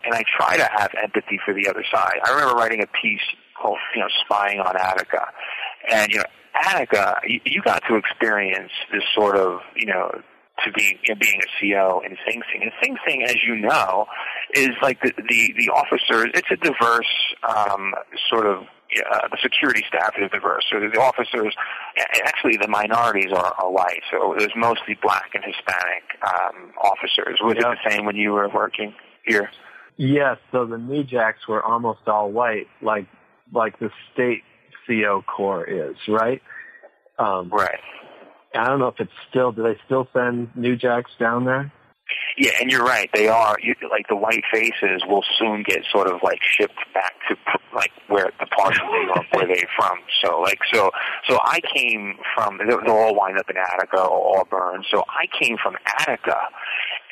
And 0.04 0.14
I 0.14 0.24
try 0.36 0.56
to 0.56 0.68
have 0.76 0.90
empathy 1.00 1.38
for 1.44 1.54
the 1.54 1.68
other 1.68 1.84
side. 1.92 2.18
I 2.24 2.30
remember 2.30 2.54
writing 2.54 2.82
a 2.82 2.88
piece 3.00 3.20
called, 3.60 3.78
you 3.94 4.00
know, 4.00 4.08
Spying 4.24 4.58
on 4.58 4.76
Attica. 4.76 5.26
And, 5.88 6.10
you 6.10 6.18
know, 6.18 6.24
Attica, 6.54 7.20
you, 7.26 7.40
you 7.44 7.62
got 7.62 7.82
to 7.88 7.96
experience 7.96 8.72
this 8.92 9.02
sort 9.14 9.36
of, 9.36 9.60
you 9.76 9.86
know, 9.86 10.10
to 10.64 10.72
be 10.72 10.98
you 11.04 11.14
know, 11.14 11.18
being 11.18 11.40
a 11.40 11.48
CO 11.60 12.02
in 12.04 12.16
Sing 12.26 12.42
Sing. 12.52 12.62
And 12.62 12.72
Sing 12.82 12.96
Sing, 13.08 13.22
as 13.24 13.36
you 13.46 13.56
know, 13.56 14.06
is 14.54 14.70
like 14.82 15.00
the 15.02 15.12
the, 15.16 15.54
the 15.56 15.70
officers. 15.72 16.26
It's 16.34 16.50
a 16.50 16.56
diverse 16.56 17.08
um, 17.48 17.92
sort 18.28 18.46
of. 18.46 18.64
Uh, 19.12 19.28
the 19.30 19.38
security 19.40 19.84
staff 19.86 20.14
is 20.20 20.28
diverse. 20.32 20.64
So 20.68 20.80
the 20.80 21.00
officers, 21.00 21.54
actually, 22.24 22.56
the 22.60 22.66
minorities 22.66 23.30
are, 23.32 23.54
are 23.56 23.70
white. 23.70 24.00
So 24.10 24.34
there's 24.36 24.50
mostly 24.56 24.98
black 25.00 25.30
and 25.32 25.44
Hispanic 25.44 26.02
um, 26.24 26.72
officers. 26.82 27.38
Was 27.40 27.54
Yeah. 27.56 27.70
it 27.70 27.78
the 27.84 27.90
same 27.90 28.04
when 28.04 28.16
you 28.16 28.32
were 28.32 28.48
working 28.48 28.92
here? 29.24 29.48
Yes, 29.96 30.38
so 30.50 30.66
the 30.66 30.76
New 30.76 31.04
Jacks 31.04 31.46
were 31.46 31.62
almost 31.62 32.00
all 32.08 32.32
white, 32.32 32.66
like 32.82 33.06
like 33.52 33.78
the 33.78 33.90
state 34.12 34.42
CO 34.90 35.22
Corps 35.22 35.64
is, 35.64 35.96
right? 36.08 36.42
Um, 37.18 37.50
Right. 37.50 37.78
I 38.54 38.66
don't 38.66 38.80
know 38.80 38.88
if 38.88 38.98
it's 38.98 39.12
still. 39.28 39.52
Do 39.52 39.62
they 39.62 39.78
still 39.86 40.08
send 40.12 40.56
New 40.56 40.74
Jacks 40.76 41.12
down 41.20 41.44
there? 41.44 41.72
Yeah, 42.36 42.50
and 42.60 42.70
you're 42.70 42.84
right. 42.84 43.08
They 43.14 43.28
are 43.28 43.56
you, 43.62 43.74
like 43.90 44.08
the 44.08 44.16
white 44.16 44.42
faces 44.52 45.02
will 45.06 45.24
soon 45.38 45.62
get 45.62 45.84
sort 45.92 46.08
of 46.08 46.20
like 46.22 46.40
shipped 46.42 46.78
back 46.94 47.12
to 47.28 47.36
like 47.74 47.92
where 48.08 48.30
the 48.40 48.46
part 48.46 48.74
of 48.74 48.82
New 48.86 49.06
York 49.06 49.26
where 49.32 49.46
they're 49.46 49.68
from. 49.76 49.98
So 50.24 50.40
like 50.40 50.58
so 50.72 50.90
so 51.28 51.38
I 51.44 51.60
came 51.74 52.14
from 52.34 52.58
they'll 52.66 52.80
all 52.92 53.14
wind 53.14 53.38
up 53.38 53.48
in 53.48 53.56
Attica 53.56 54.02
or 54.02 54.40
Auburn. 54.40 54.84
So 54.90 55.04
I 55.06 55.26
came 55.40 55.56
from 55.62 55.76
Attica, 55.86 56.38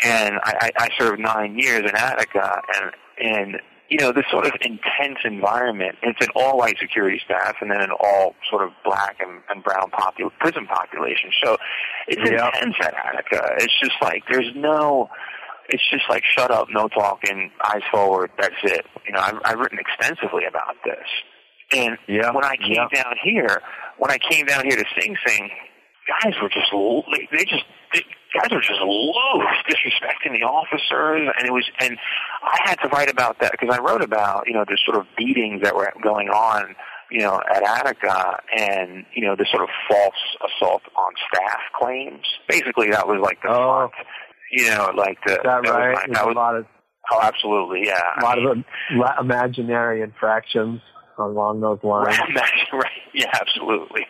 and 0.02 0.36
I, 0.42 0.54
I, 0.60 0.70
I 0.76 0.88
served 0.98 1.20
nine 1.20 1.58
years 1.58 1.80
in 1.80 1.94
Attica, 1.94 2.60
and 2.74 2.92
and 3.18 3.60
you 3.88 3.98
know 3.98 4.12
this 4.12 4.24
sort 4.30 4.46
of 4.46 4.52
intense 4.60 5.18
environment. 5.24 5.96
It's 6.02 6.20
an 6.20 6.28
all 6.36 6.58
white 6.58 6.76
security 6.78 7.20
staff, 7.24 7.56
and 7.60 7.70
then 7.70 7.80
an 7.80 7.90
all 7.98 8.34
sort 8.50 8.62
of 8.62 8.70
black 8.84 9.16
and, 9.20 9.40
and 9.48 9.62
brown 9.64 9.90
popul- 9.90 10.30
prison 10.40 10.66
population. 10.66 11.30
So 11.42 11.56
it's 12.06 12.30
Yeah. 12.30 12.46
intense 12.48 12.76
at 12.80 12.94
Attica. 12.94 13.54
It's 13.58 13.78
just 13.80 13.96
like 14.02 14.24
there's 14.30 14.52
no. 14.54 15.08
It's 15.70 15.82
just 15.90 16.04
like 16.08 16.22
shut 16.24 16.50
up, 16.50 16.68
no 16.70 16.88
talking, 16.88 17.50
eyes 17.62 17.82
forward. 17.92 18.30
That's 18.38 18.54
it. 18.62 18.86
You 19.06 19.12
know, 19.12 19.20
I've, 19.20 19.38
I've 19.44 19.58
written 19.58 19.78
extensively 19.78 20.44
about 20.48 20.76
this. 20.82 21.04
And 21.72 21.98
Yeah. 22.08 22.30
when 22.32 22.42
I 22.44 22.56
came 22.56 22.72
yeah. 22.90 23.02
down 23.02 23.14
here, 23.22 23.60
when 23.98 24.10
I 24.10 24.16
came 24.16 24.46
down 24.46 24.64
here 24.64 24.76
to 24.76 24.84
Sing 24.98 25.14
Sing, 25.26 25.50
guys 26.08 26.32
were 26.40 26.48
just 26.48 26.72
they 27.30 27.44
just 27.44 27.64
they, 27.92 28.04
guys 28.34 28.50
were 28.50 28.60
just 28.60 28.80
loose, 28.80 29.58
disrespecting 29.68 30.32
the 30.38 30.44
officers, 30.46 31.32
and 31.38 31.46
it 31.46 31.52
was 31.52 31.64
and 31.80 31.96
I 32.42 32.68
had 32.68 32.76
to 32.82 32.88
write 32.88 33.10
about 33.10 33.40
that 33.40 33.52
because 33.52 33.74
I 33.74 33.80
wrote 33.80 34.02
about 34.02 34.44
you 34.46 34.54
know 34.54 34.64
the 34.66 34.78
sort 34.84 34.98
of 34.98 35.06
beatings 35.16 35.62
that 35.62 35.74
were 35.74 35.92
going 36.02 36.28
on 36.28 36.74
you 37.10 37.20
know 37.20 37.40
at 37.50 37.62
Attica 37.62 38.38
and 38.56 39.04
you 39.14 39.26
know 39.26 39.34
the 39.36 39.46
sort 39.50 39.62
of 39.62 39.68
false 39.88 40.22
assault 40.56 40.82
on 40.96 41.12
staff 41.32 41.60
claims. 41.80 42.24
Basically, 42.48 42.90
that 42.90 43.06
was 43.08 43.18
like 43.22 43.40
the 43.42 43.48
Oh. 43.50 43.88
front. 43.90 43.92
You 44.50 44.70
know, 44.70 44.90
like 44.96 45.18
the 45.26 45.32
Is 45.32 45.38
that 45.44 45.60
was 45.62 45.70
right? 45.70 45.94
my- 45.94 46.02
There's 46.06 46.16
that 46.16 46.24
a 46.24 46.26
was, 46.28 46.36
lot 46.36 46.56
of 46.56 46.66
oh, 47.12 47.20
absolutely, 47.22 47.82
yeah. 47.86 48.00
a 48.18 48.24
lot 48.24 48.38
of 48.38 48.44
um, 48.50 48.64
la- 48.92 49.18
imaginary 49.20 50.00
infractions 50.00 50.80
along 51.18 51.60
those 51.60 51.78
lines. 51.82 52.18
right. 52.72 52.90
Yeah, 53.14 53.30
absolutely. 53.40 54.06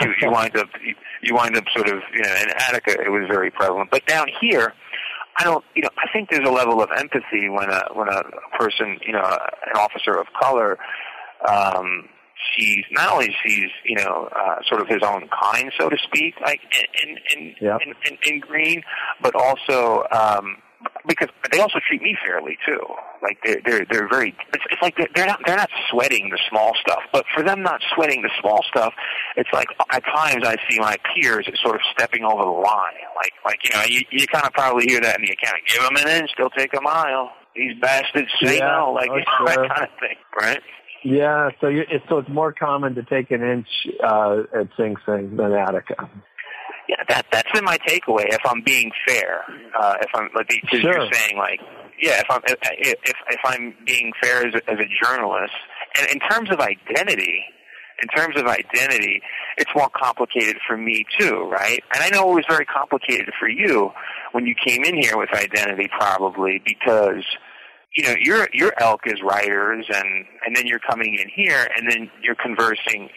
you, 0.00 0.14
you 0.20 0.30
wind 0.30 0.56
up 0.56 0.68
you, 0.84 0.94
you 1.22 1.34
wind 1.34 1.56
up 1.56 1.64
sort 1.74 1.88
of 1.88 2.00
you 2.14 2.22
know 2.22 2.34
in 2.42 2.48
Attica 2.50 2.92
it 3.00 3.10
was 3.10 3.26
very 3.28 3.50
prevalent, 3.50 3.90
but 3.90 4.06
down 4.06 4.26
here. 4.40 4.72
I 5.34 5.44
don't, 5.44 5.64
you 5.74 5.80
know, 5.80 5.88
I 5.96 6.12
think 6.12 6.28
there's 6.28 6.46
a 6.46 6.52
level 6.52 6.82
of 6.82 6.90
empathy 6.94 7.48
when 7.48 7.70
a 7.70 7.80
when 7.94 8.06
a 8.08 8.22
person, 8.58 8.98
you 9.06 9.14
know, 9.14 9.22
an 9.22 9.76
officer 9.80 10.12
of 10.12 10.26
color, 10.38 10.76
um, 11.48 12.04
sees 12.54 12.84
not 12.90 13.12
only 13.14 13.34
sees, 13.42 13.70
you 13.82 13.96
know, 13.96 14.28
uh, 14.36 14.56
sort 14.68 14.82
of 14.82 14.88
his 14.88 14.98
own 15.02 15.30
kind, 15.42 15.72
so 15.80 15.88
to 15.88 15.96
speak, 16.04 16.34
like 16.44 16.60
in 17.02 17.16
in 17.34 17.54
Yep. 17.62 17.80
in, 17.86 17.94
in, 18.12 18.18
in 18.34 18.40
green, 18.40 18.82
but 19.22 19.34
also 19.34 20.04
um, 20.12 20.56
because 21.08 21.28
they 21.50 21.60
also 21.60 21.78
treat 21.88 22.02
me 22.02 22.14
fairly 22.22 22.58
too. 22.66 22.80
Like 23.22 23.38
they're 23.44 23.60
they're 23.64 23.86
they're 23.88 24.08
very. 24.08 24.34
It's, 24.52 24.64
it's 24.70 24.82
like 24.82 24.96
they're, 24.96 25.08
they're 25.14 25.26
not 25.26 25.40
they're 25.46 25.56
not 25.56 25.70
sweating 25.90 26.28
the 26.30 26.38
small 26.50 26.72
stuff, 26.80 27.00
but 27.12 27.24
for 27.34 27.44
them 27.44 27.62
not 27.62 27.80
sweating 27.94 28.20
the 28.22 28.30
small 28.40 28.64
stuff, 28.68 28.92
it's 29.36 29.48
like 29.52 29.68
at 29.92 30.02
times 30.04 30.42
I 30.44 30.56
see 30.68 30.78
my 30.80 30.96
peers 31.14 31.48
sort 31.62 31.76
of 31.76 31.80
stepping 31.92 32.24
over 32.24 32.42
the 32.42 32.50
line. 32.50 32.98
Like 33.16 33.32
like 33.46 33.58
you 33.62 33.70
know 33.78 33.84
you 33.86 34.00
you 34.10 34.26
kind 34.26 34.44
of 34.44 34.52
probably 34.52 34.86
hear 34.88 35.00
that 35.00 35.18
in 35.20 35.24
the 35.24 35.30
accounting. 35.32 35.62
Give 35.68 35.82
them 35.82 35.96
an 35.96 36.08
inch, 36.22 36.30
they'll 36.36 36.50
take 36.50 36.74
a 36.76 36.80
mile. 36.80 37.30
These 37.54 37.78
bastards 37.80 38.28
say 38.42 38.58
Yeah, 38.58 38.66
no, 38.78 38.92
like 38.92 39.08
oh, 39.10 39.16
you 39.18 39.24
sure. 39.38 39.46
that 39.46 39.56
kind 39.56 39.82
of 39.84 39.98
thing, 40.00 40.16
right? 40.40 40.60
Yeah, 41.04 41.50
so 41.60 41.68
you, 41.68 41.82
it's 41.90 42.04
so 42.08 42.18
it's 42.18 42.28
more 42.28 42.52
common 42.52 42.94
to 42.96 43.02
take 43.04 43.30
an 43.30 43.42
inch 43.42 43.68
uh, 44.02 44.42
at 44.58 44.68
Sing 44.76 44.96
Sing 45.06 45.36
than 45.36 45.52
Attica. 45.52 46.08
Yeah, 46.88 46.96
that 47.08 47.26
that's 47.30 47.50
been 47.52 47.64
my 47.64 47.78
takeaway. 47.78 48.24
If 48.28 48.40
I'm 48.44 48.62
being 48.62 48.90
fair, 49.06 49.42
uh, 49.80 49.94
if 50.00 50.10
I'm 50.14 50.28
like 50.34 50.48
because 50.48 50.80
Sure. 50.80 50.92
you're 50.92 51.12
saying 51.12 51.38
like, 51.38 51.60
yeah, 52.02 52.18
if 52.18 52.26
I'm 52.28 52.42
if 52.44 52.98
if, 53.04 53.38
I'm 53.44 53.74
being 53.86 54.12
fair 54.20 54.44
as 54.44 54.54
a, 54.54 54.70
as 54.70 54.78
a 54.78 55.04
journalist, 55.04 55.54
and 55.96 56.10
in 56.10 56.18
terms 56.18 56.50
of 56.50 56.58
identity, 56.58 57.44
in 58.02 58.08
terms 58.08 58.36
of 58.36 58.46
identity, 58.46 59.22
it's 59.56 59.70
more 59.74 59.88
complicated 59.96 60.56
for 60.66 60.76
me 60.76 61.04
too, 61.18 61.48
right? 61.48 61.80
And 61.94 62.02
I 62.02 62.08
know 62.10 62.32
it 62.32 62.34
was 62.34 62.44
very 62.48 62.66
complicated 62.66 63.30
for 63.38 63.48
you 63.48 63.92
when 64.32 64.46
you 64.46 64.54
came 64.66 64.82
in 64.82 65.00
here 65.00 65.16
with 65.16 65.30
identity, 65.32 65.88
probably 65.96 66.60
because 66.66 67.24
you 67.94 68.04
know 68.04 68.14
your 68.20 68.48
your 68.52 68.72
elk 68.78 69.02
is 69.06 69.22
writers, 69.22 69.86
and 69.88 70.26
and 70.44 70.56
then 70.56 70.66
you're 70.66 70.80
coming 70.80 71.16
in 71.20 71.28
here, 71.32 71.68
and 71.76 71.88
then 71.88 72.10
you're 72.20 72.34
conversing. 72.34 73.10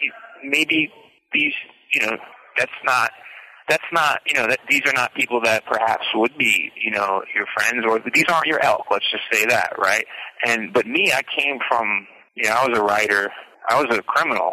Maybe 0.44 0.92
these, 1.32 1.54
you 1.92 2.06
know, 2.06 2.16
that's 2.56 2.70
not 2.84 3.10
that's 3.68 3.84
not, 3.92 4.20
you 4.26 4.34
know, 4.34 4.46
that 4.46 4.60
these 4.68 4.82
are 4.86 4.92
not 4.92 5.14
people 5.14 5.40
that 5.42 5.64
perhaps 5.66 6.04
would 6.14 6.36
be, 6.38 6.70
you 6.82 6.92
know, 6.92 7.22
your 7.34 7.46
friends 7.56 7.84
or 7.86 8.00
these 8.14 8.24
aren't 8.28 8.46
your 8.46 8.62
elk. 8.62 8.86
Let's 8.90 9.10
just 9.10 9.24
say 9.32 9.46
that, 9.46 9.74
right? 9.78 10.04
And 10.44 10.72
but 10.72 10.86
me, 10.86 11.12
I 11.12 11.22
came 11.22 11.58
from, 11.68 12.06
you 12.34 12.44
know, 12.44 12.56
I 12.56 12.68
was 12.68 12.78
a 12.78 12.82
writer. 12.82 13.30
I 13.68 13.82
was 13.82 13.96
a 13.96 14.02
criminal 14.02 14.52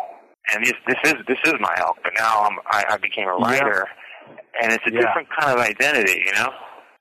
and 0.51 0.65
this 0.65 0.73
this 0.87 0.97
is 1.05 1.13
this 1.27 1.37
is 1.45 1.53
my 1.59 1.73
elk. 1.77 1.97
But 2.03 2.13
now 2.17 2.41
I'm 2.41 2.57
I, 2.65 2.83
I 2.89 2.97
became 2.97 3.27
a 3.27 3.35
writer, 3.35 3.87
yeah. 3.87 4.35
and 4.61 4.73
it's 4.73 4.83
a 4.87 4.93
yeah. 4.93 5.01
different 5.01 5.29
kind 5.37 5.57
of 5.57 5.65
identity, 5.65 6.21
you 6.25 6.33
know. 6.33 6.49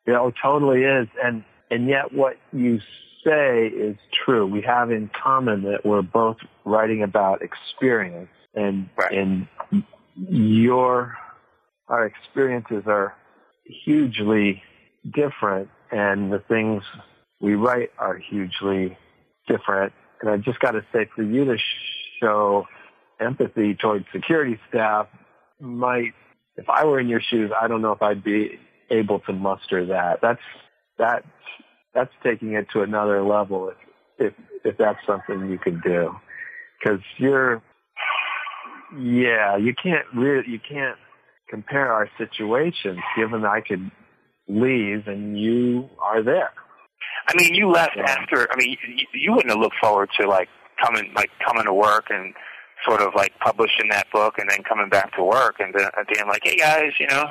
Yeah, 0.07 0.27
it 0.27 0.35
totally 0.43 0.83
is, 0.83 1.09
and 1.23 1.45
and 1.71 1.89
yet 1.89 2.13
what 2.13 2.37
you 2.53 2.79
say 3.25 3.67
is 3.67 3.97
true. 4.25 4.47
We 4.47 4.63
have 4.63 4.91
in 4.91 5.11
common 5.23 5.63
that 5.63 5.85
we're 5.85 6.03
both 6.03 6.39
writing 6.65 7.03
about 7.03 7.41
experience, 7.43 8.31
and 8.55 8.89
right. 8.97 9.13
and 9.13 9.49
your 10.17 11.17
our 11.89 12.07
experiences 12.07 12.85
are 12.87 13.15
hugely 13.85 14.63
different, 15.15 15.69
and 15.91 16.33
the 16.33 16.39
things 16.39 16.83
we 17.41 17.55
write 17.55 17.91
are 17.99 18.17
hugely 18.17 18.97
different. 19.49 19.93
And 20.21 20.31
I 20.31 20.37
just 20.37 20.61
got 20.61 20.73
to 20.73 20.85
say, 20.93 21.09
for 21.15 21.23
you 21.23 21.45
to 21.45 21.57
show 22.21 22.67
empathy 23.21 23.75
towards 23.75 24.05
security 24.13 24.59
staff 24.69 25.09
might, 25.61 26.15
if 26.57 26.69
I 26.69 26.85
were 26.85 27.01
in 27.01 27.09
your 27.09 27.21
shoes, 27.21 27.51
I 27.61 27.69
don't 27.69 27.83
know 27.83 27.93
if 27.93 28.03
I'd 28.03 28.23
be 28.23 28.59
able 28.91 29.21
to 29.21 29.33
muster 29.33 29.87
that. 29.87 30.21
That's 30.21 30.41
that 30.99 31.25
that's 31.95 32.13
taking 32.23 32.53
it 32.53 32.69
to 32.73 32.83
another 32.83 33.23
level 33.23 33.71
if 33.71 33.77
if 34.19 34.35
if 34.65 34.79
that's 34.79 34.99
something 35.07 35.51
you 35.51 35.59
could 35.59 35.83
do 35.83 36.15
because 36.79 37.01
you're 37.17 37.63
yeah 38.99 39.57
you 39.57 39.75
can't 39.75 40.07
really 40.15 40.45
you 40.49 40.61
can't 40.61 40.99
compare 41.53 41.93
our 41.93 42.09
situations 42.17 42.99
given 43.17 43.45
I 43.45 43.61
could 43.61 43.91
leave 44.49 45.07
and 45.07 45.39
you 45.39 45.89
are 46.01 46.23
there 46.23 46.53
I 47.29 47.37
mean 47.37 47.55
you 47.55 47.71
left 47.71 47.97
yeah. 47.97 48.11
after 48.11 48.51
I 48.51 48.57
mean 48.57 48.77
you, 48.89 49.07
you 49.15 49.33
wouldn't 49.33 49.51
have 49.51 49.61
looked 49.61 49.77
forward 49.81 50.09
to 50.21 50.29
like 50.29 50.49
coming 50.83 51.13
like 51.15 51.31
coming 51.47 51.65
to 51.65 51.75
work 51.75 52.07
and 52.11 52.35
sort 52.89 53.01
of 53.01 53.15
like 53.15 53.33
publishing 53.39 53.89
that 53.91 54.07
book 54.13 54.35
and 54.39 54.51
then 54.51 54.63
coming 54.65 54.89
back 54.89 55.15
to 55.17 55.23
work 55.23 55.57
and 55.61 55.75
then 55.75 55.85
at 55.85 56.07
the 56.09 56.19
end 56.19 56.29
like 56.29 56.43
hey 56.43 56.57
guys 56.57 56.93
you 56.99 57.07
know 57.09 57.27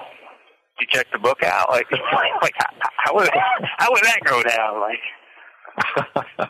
you 0.82 0.88
check 0.90 1.08
the 1.14 1.20
book 1.20 1.44
out? 1.44 1.70
Like, 1.70 1.90
like 2.42 2.54
how, 2.58 2.90
how 2.98 3.16
would 3.16 3.30
how 3.78 3.92
would 3.92 4.04
that 4.04 4.20
go 4.26 4.44
down? 4.44 4.82
Like, 4.82 6.50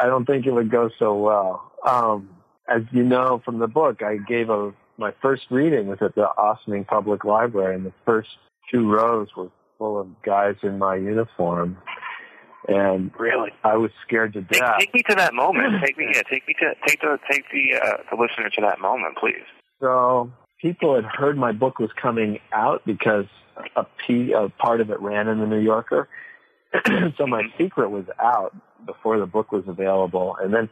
I 0.00 0.06
don't 0.06 0.26
think 0.26 0.46
it 0.46 0.52
would 0.52 0.70
go 0.70 0.90
so 0.98 1.14
well. 1.14 1.72
Um, 1.86 2.28
as 2.68 2.82
you 2.92 3.02
know 3.02 3.42
from 3.44 3.58
the 3.58 3.66
book, 3.66 4.02
I 4.02 4.16
gave 4.16 4.50
a 4.50 4.72
my 4.98 5.12
first 5.20 5.44
reading 5.50 5.88
was 5.88 5.98
at 6.00 6.14
the 6.14 6.28
Ossining 6.36 6.84
Public 6.84 7.24
Library, 7.24 7.74
and 7.74 7.84
the 7.84 7.92
first 8.04 8.28
two 8.70 8.88
rows 8.88 9.28
were 9.36 9.50
full 9.78 10.00
of 10.00 10.08
guys 10.22 10.56
in 10.62 10.78
my 10.78 10.96
uniform. 10.96 11.76
And 12.66 13.10
really, 13.18 13.50
I 13.62 13.76
was 13.76 13.90
scared 14.06 14.32
to 14.34 14.40
death. 14.40 14.76
Take, 14.78 14.92
take 14.92 14.94
me 14.94 15.02
to 15.10 15.16
that 15.16 15.34
moment. 15.34 15.84
Take 15.84 15.98
me, 15.98 16.10
yeah, 16.14 16.22
take 16.30 16.48
me 16.48 16.54
to 16.60 16.74
take 16.86 17.00
the 17.00 17.18
take 17.30 17.44
the 17.52 17.78
uh, 17.78 17.96
the 18.10 18.20
listener 18.20 18.48
to 18.48 18.60
that 18.62 18.80
moment, 18.80 19.18
please. 19.18 19.44
So 19.80 20.32
people 20.62 20.94
had 20.94 21.04
heard 21.04 21.36
my 21.36 21.52
book 21.52 21.78
was 21.78 21.90
coming 22.00 22.38
out 22.52 22.82
because 22.86 23.26
a, 23.76 23.84
P, 24.06 24.32
a 24.32 24.48
part 24.48 24.80
of 24.80 24.90
it 24.90 25.00
ran 25.00 25.28
in 25.28 25.40
the 25.40 25.46
New 25.46 25.60
Yorker. 25.60 26.08
so 27.18 27.26
my 27.26 27.42
secret 27.58 27.90
was 27.90 28.06
out 28.18 28.54
before 28.86 29.18
the 29.18 29.26
book 29.26 29.52
was 29.52 29.64
available. 29.66 30.36
And 30.40 30.54
then 30.54 30.70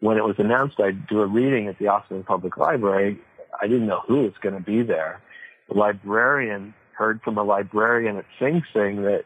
when 0.00 0.16
it 0.16 0.24
was 0.24 0.36
announced 0.38 0.78
I'd 0.78 1.06
do 1.08 1.20
a 1.20 1.26
reading 1.26 1.66
at 1.66 1.78
the 1.78 1.88
Ossining 1.88 2.22
Public 2.22 2.56
Library, 2.56 3.18
I 3.60 3.66
didn't 3.66 3.86
know 3.86 4.02
who 4.06 4.22
was 4.22 4.32
going 4.42 4.54
to 4.54 4.60
be 4.60 4.82
there. 4.82 5.20
The 5.68 5.74
librarian 5.74 6.74
heard 6.96 7.20
from 7.22 7.38
a 7.38 7.42
librarian 7.42 8.16
at 8.16 8.24
Sing 8.38 8.62
Sing 8.72 9.02
that 9.02 9.24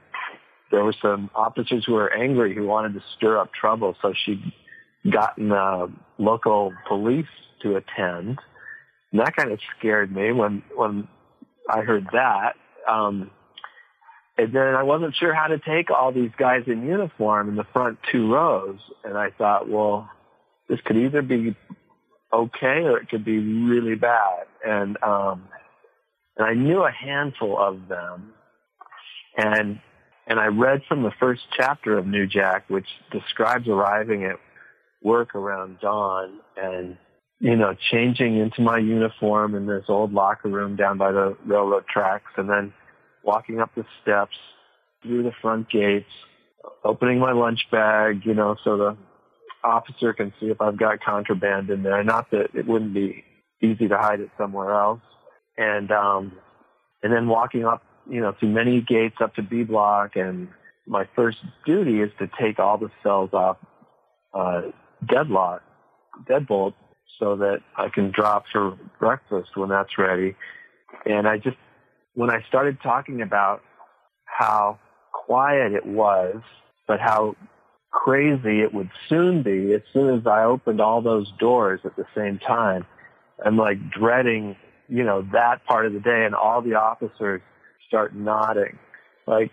there 0.71 0.85
were 0.85 0.95
some 1.01 1.31
officers 1.35 1.85
who 1.87 1.95
were 1.95 2.13
angry 2.13 2.55
who 2.55 2.67
wanted 2.67 2.95
to 2.95 3.03
stir 3.17 3.39
up 3.39 3.53
trouble. 3.53 3.97
So 4.03 4.13
she'd 4.25 4.53
gotten 5.11 5.53
uh, 5.53 5.87
local 6.19 6.73
police 6.87 7.27
to 7.63 7.77
attend. 7.77 8.39
And 9.11 9.21
that 9.21 9.35
kind 9.37 9.53
of 9.53 9.59
scared 9.79 10.15
me 10.15 10.33
when, 10.33 10.63
when 10.75 11.09
I 11.69 11.81
heard 11.81 12.07
that. 12.13 12.55
Um, 12.89 13.31
and 14.37 14.53
then 14.53 14.75
I 14.75 14.83
wasn't 14.83 15.17
sure 15.17 15.35
how 15.35 15.49
to 15.49 15.59
take 15.59 15.91
all 15.91 16.13
these 16.13 16.31
guys 16.39 16.63
in 16.67 16.87
uniform 16.87 17.49
in 17.49 17.57
the 17.57 17.67
front 17.73 17.99
two 18.13 18.33
rows. 18.33 18.79
And 19.05 19.17
I 19.17 19.31
thought, 19.31 19.69
well, 19.69 20.09
this 20.69 20.81
could 20.85 20.97
either 20.97 21.23
be 21.23 21.57
okay 22.33 22.83
or 22.85 22.99
it 22.99 23.09
could 23.09 23.25
be 23.25 23.39
really 23.39 23.95
bad. 23.95 24.47
And, 24.67 24.97
um, 25.03 25.49
and 26.37 26.47
I 26.47 26.55
knew 26.55 26.85
a 26.85 26.91
handful 26.91 27.59
of 27.59 27.89
them. 27.89 28.33
And, 29.37 29.81
and 30.27 30.41
I 30.41 30.47
read 30.47 30.83
from 30.89 31.03
the 31.03 31.13
first 31.19 31.43
chapter 31.57 31.97
of 31.97 32.05
Newjack, 32.05 32.63
which 32.69 32.87
describes 33.13 33.69
arriving 33.69 34.25
at 34.25 34.37
work 35.03 35.35
around 35.35 35.81
dawn 35.81 36.41
and, 36.57 36.97
you 37.41 37.57
know, 37.57 37.75
changing 37.91 38.39
into 38.39 38.61
my 38.63 38.79
uniform 38.79 39.55
in 39.55 39.67
this 39.67 39.85
old 39.89 40.13
locker 40.13 40.49
room 40.49 40.77
down 40.77 40.99
by 40.99 41.13
the 41.13 41.37
railroad 41.47 41.85
tracks 41.87 42.33
and 42.37 42.51
then 42.51 42.73
walking 43.23 43.61
up 43.61 43.71
the 43.77 43.85
steps 44.03 44.35
through 45.03 45.23
the 45.23 45.33
front 45.41 45.71
gates, 45.71 46.11
opening 46.85 47.19
my 47.19 47.33
lunch 47.33 47.61
bag, 47.71 48.23
you 48.25 48.35
know, 48.35 48.57
so 48.65 48.77
the 48.77 48.97
officer 49.65 50.13
can 50.13 50.33
see 50.41 50.47
if 50.47 50.61
I've 50.61 50.79
got 50.79 51.03
contraband 51.03 51.71
in 51.71 51.83
there. 51.83 52.03
Not 52.05 52.31
that 52.31 52.49
it 52.55 52.67
wouldn't 52.67 52.95
be 52.95 53.25
easy 53.61 53.89
to 53.89 53.99
hide 53.99 54.21
it 54.21 54.31
somewhere 54.39 54.73
else. 54.73 55.01
And, 55.57 55.91
um, 55.91 56.33
and 57.03 57.13
then 57.13 57.29
walking 57.29 57.65
up, 57.65 57.83
you 58.09 58.21
know, 58.21 58.35
through 58.39 58.51
many 58.51 58.81
gates 58.81 59.17
up 59.21 59.35
to 59.35 59.43
B 59.43 59.65
block. 59.65 60.17
And 60.17 60.49
my 60.87 61.09
first 61.17 61.39
duty 61.67 62.01
is 62.01 62.11
to 62.19 62.29
take 62.41 62.59
all 62.59 62.79
the 62.79 62.91
cells 63.03 63.31
off, 63.33 63.57
uh, 64.35 64.63
deadlock, 65.07 65.63
deadbolt 66.29 66.75
so 67.19 67.37
that 67.37 67.59
I 67.77 67.89
can 67.89 68.11
drop 68.11 68.45
for 68.53 68.79
breakfast 68.99 69.57
when 69.57 69.69
that's 69.69 69.99
ready. 69.99 70.37
And 71.05 71.27
I 71.27 71.39
just 71.39 71.57
when 72.15 72.31
I 72.31 72.43
started 72.49 72.79
talking 72.83 73.23
about 73.23 73.63
how 74.25 74.79
quiet 75.13 75.73
it 75.73 75.87
was, 75.87 76.37
but 76.87 77.01
how 77.01 77.37
crazy 78.05 78.61
it 78.61 78.73
would 78.73 78.91
soon 79.09 79.43
be 79.43 79.75
as 79.75 79.83
soon 79.93 80.17
as 80.17 80.25
I 80.25 80.45
opened 80.45 80.81
all 80.81 81.03
those 81.03 81.31
doors 81.39 81.81
at 81.85 81.97
the 81.97 82.07
same 82.15 82.39
time, 82.39 82.87
I'm 83.45 83.57
like 83.57 83.91
dreading, 83.91 84.57
you 84.89 85.03
know, 85.03 85.23
that 85.33 85.67
part 85.67 85.85
of 85.85 85.93
the 85.93 86.01
day 86.01 86.25
and 86.25 86.35
all 86.35 86.63
the 86.63 86.75
officers 86.75 87.41
start 87.89 88.15
nodding. 88.15 88.79
Like 89.27 89.51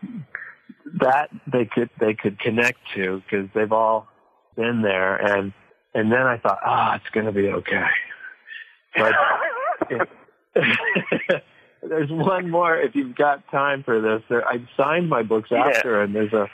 that 1.01 1.31
they 1.51 1.65
could, 1.65 1.89
they 1.99 2.13
could 2.13 2.39
connect 2.39 2.77
to 2.93 3.23
because 3.23 3.49
they've 3.55 3.71
all 3.71 4.07
been 4.55 4.83
there. 4.83 5.15
And, 5.15 5.51
and 5.95 6.11
then 6.11 6.21
I 6.21 6.37
thought, 6.37 6.59
ah, 6.63 6.91
oh, 6.91 6.95
it's 6.97 7.09
going 7.13 7.25
to 7.25 7.31
be 7.31 7.47
okay. 7.47 7.87
But 8.95 9.13
it, 9.89 10.07
there's 11.81 12.11
one 12.11 12.51
more 12.51 12.77
if 12.77 12.95
you've 12.95 13.15
got 13.15 13.49
time 13.49 13.83
for 13.83 13.99
this. 13.99 14.21
There, 14.29 14.47
I 14.47 14.63
signed 14.77 15.09
my 15.09 15.23
books 15.23 15.49
after, 15.51 15.97
yeah. 15.97 16.03
and 16.03 16.15
there's 16.15 16.33
a 16.33 16.47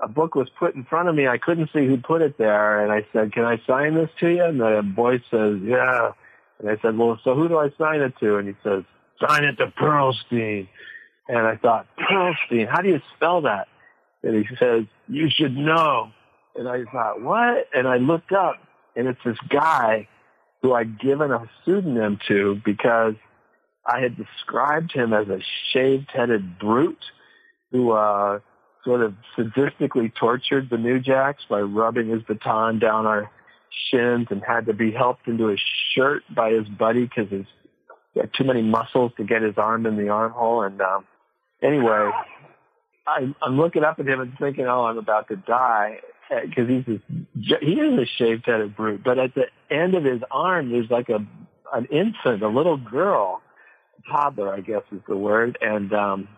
a 0.00 0.08
book 0.08 0.34
was 0.34 0.48
put 0.58 0.74
in 0.74 0.84
front 0.84 1.08
of 1.08 1.14
me. 1.14 1.26
I 1.26 1.38
couldn't 1.38 1.70
see 1.72 1.86
who 1.86 1.96
put 1.96 2.22
it 2.22 2.38
there, 2.38 2.82
and 2.82 2.92
I 2.92 3.06
said, 3.12 3.32
"Can 3.32 3.44
I 3.44 3.60
sign 3.66 3.94
this 3.94 4.10
to 4.20 4.28
you?" 4.28 4.44
And 4.44 4.60
the 4.60 4.82
boy 4.82 5.18
says, 5.30 5.58
"Yeah." 5.62 6.12
And 6.58 6.70
I 6.70 6.76
said, 6.82 6.96
"Well, 6.96 7.18
so 7.24 7.34
who 7.34 7.48
do 7.48 7.58
I 7.58 7.70
sign 7.78 8.00
it 8.00 8.14
to?" 8.20 8.36
And 8.36 8.48
he 8.48 8.54
says, 8.62 8.84
"Sign 9.20 9.44
it 9.44 9.56
to 9.56 9.68
Pearlstein." 9.68 10.68
And 11.28 11.38
I 11.38 11.56
thought, 11.56 11.86
Pearlstein, 11.98 12.68
how 12.68 12.80
do 12.80 12.88
you 12.88 13.00
spell 13.16 13.42
that? 13.42 13.68
And 14.22 14.34
he 14.34 14.56
says, 14.56 14.84
"You 15.08 15.28
should 15.30 15.56
know." 15.56 16.10
And 16.56 16.68
I 16.68 16.84
thought, 16.84 17.20
"What?" 17.20 17.68
And 17.74 17.88
I 17.88 17.96
looked 17.96 18.32
up, 18.32 18.56
and 18.94 19.08
it's 19.08 19.22
this 19.24 19.38
guy 19.48 20.08
who 20.62 20.74
I'd 20.74 20.98
given 21.00 21.30
a 21.32 21.48
pseudonym 21.64 22.18
to 22.28 22.60
because 22.64 23.14
I 23.86 24.00
had 24.00 24.16
described 24.16 24.92
him 24.92 25.12
as 25.12 25.28
a 25.28 25.40
shaved-headed 25.72 26.58
brute 26.58 27.04
who 27.70 27.92
uh, 27.92 28.40
sort 28.88 29.02
of 29.02 29.14
sadistically 29.36 30.10
tortured 30.14 30.70
the 30.70 30.78
New 30.78 30.98
Jacks 30.98 31.42
by 31.50 31.60
rubbing 31.60 32.08
his 32.08 32.22
baton 32.22 32.78
down 32.78 33.04
our 33.04 33.30
shins 33.90 34.28
and 34.30 34.42
had 34.42 34.64
to 34.64 34.72
be 34.72 34.90
helped 34.90 35.28
into 35.28 35.48
his 35.48 35.60
shirt 35.94 36.22
by 36.34 36.52
his 36.52 36.66
buddy 36.66 37.04
because 37.04 37.28
he's 37.28 37.44
got 38.16 38.32
too 38.32 38.44
many 38.44 38.62
muscles 38.62 39.12
to 39.18 39.24
get 39.24 39.42
his 39.42 39.58
arm 39.58 39.84
in 39.84 39.98
the 39.98 40.08
armhole. 40.08 40.62
And 40.62 40.80
um, 40.80 41.04
anyway, 41.62 42.10
I, 43.06 43.34
I'm 43.42 43.58
looking 43.58 43.84
up 43.84 43.98
at 43.98 44.08
him 44.08 44.20
and 44.20 44.32
thinking, 44.38 44.64
oh, 44.66 44.86
I'm 44.86 44.96
about 44.96 45.28
to 45.28 45.36
die 45.36 45.98
because 46.30 46.66
he's 46.66 46.88
a, 46.88 47.58
he 47.60 47.72
is 47.74 47.98
a 47.98 48.06
shaved-headed 48.06 48.74
brute. 48.74 49.04
But 49.04 49.18
at 49.18 49.34
the 49.34 49.48
end 49.70 49.96
of 49.96 50.04
his 50.04 50.22
arm, 50.30 50.70
there's 50.70 50.90
like 50.90 51.10
a 51.10 51.26
an 51.74 51.84
infant, 51.92 52.42
a 52.42 52.48
little 52.48 52.78
girl 52.78 53.42
toddler, 54.10 54.54
I 54.54 54.60
guess 54.60 54.80
is 54.90 55.02
the 55.06 55.16
word. 55.16 55.58
And 55.60 55.92
um, 55.92 56.28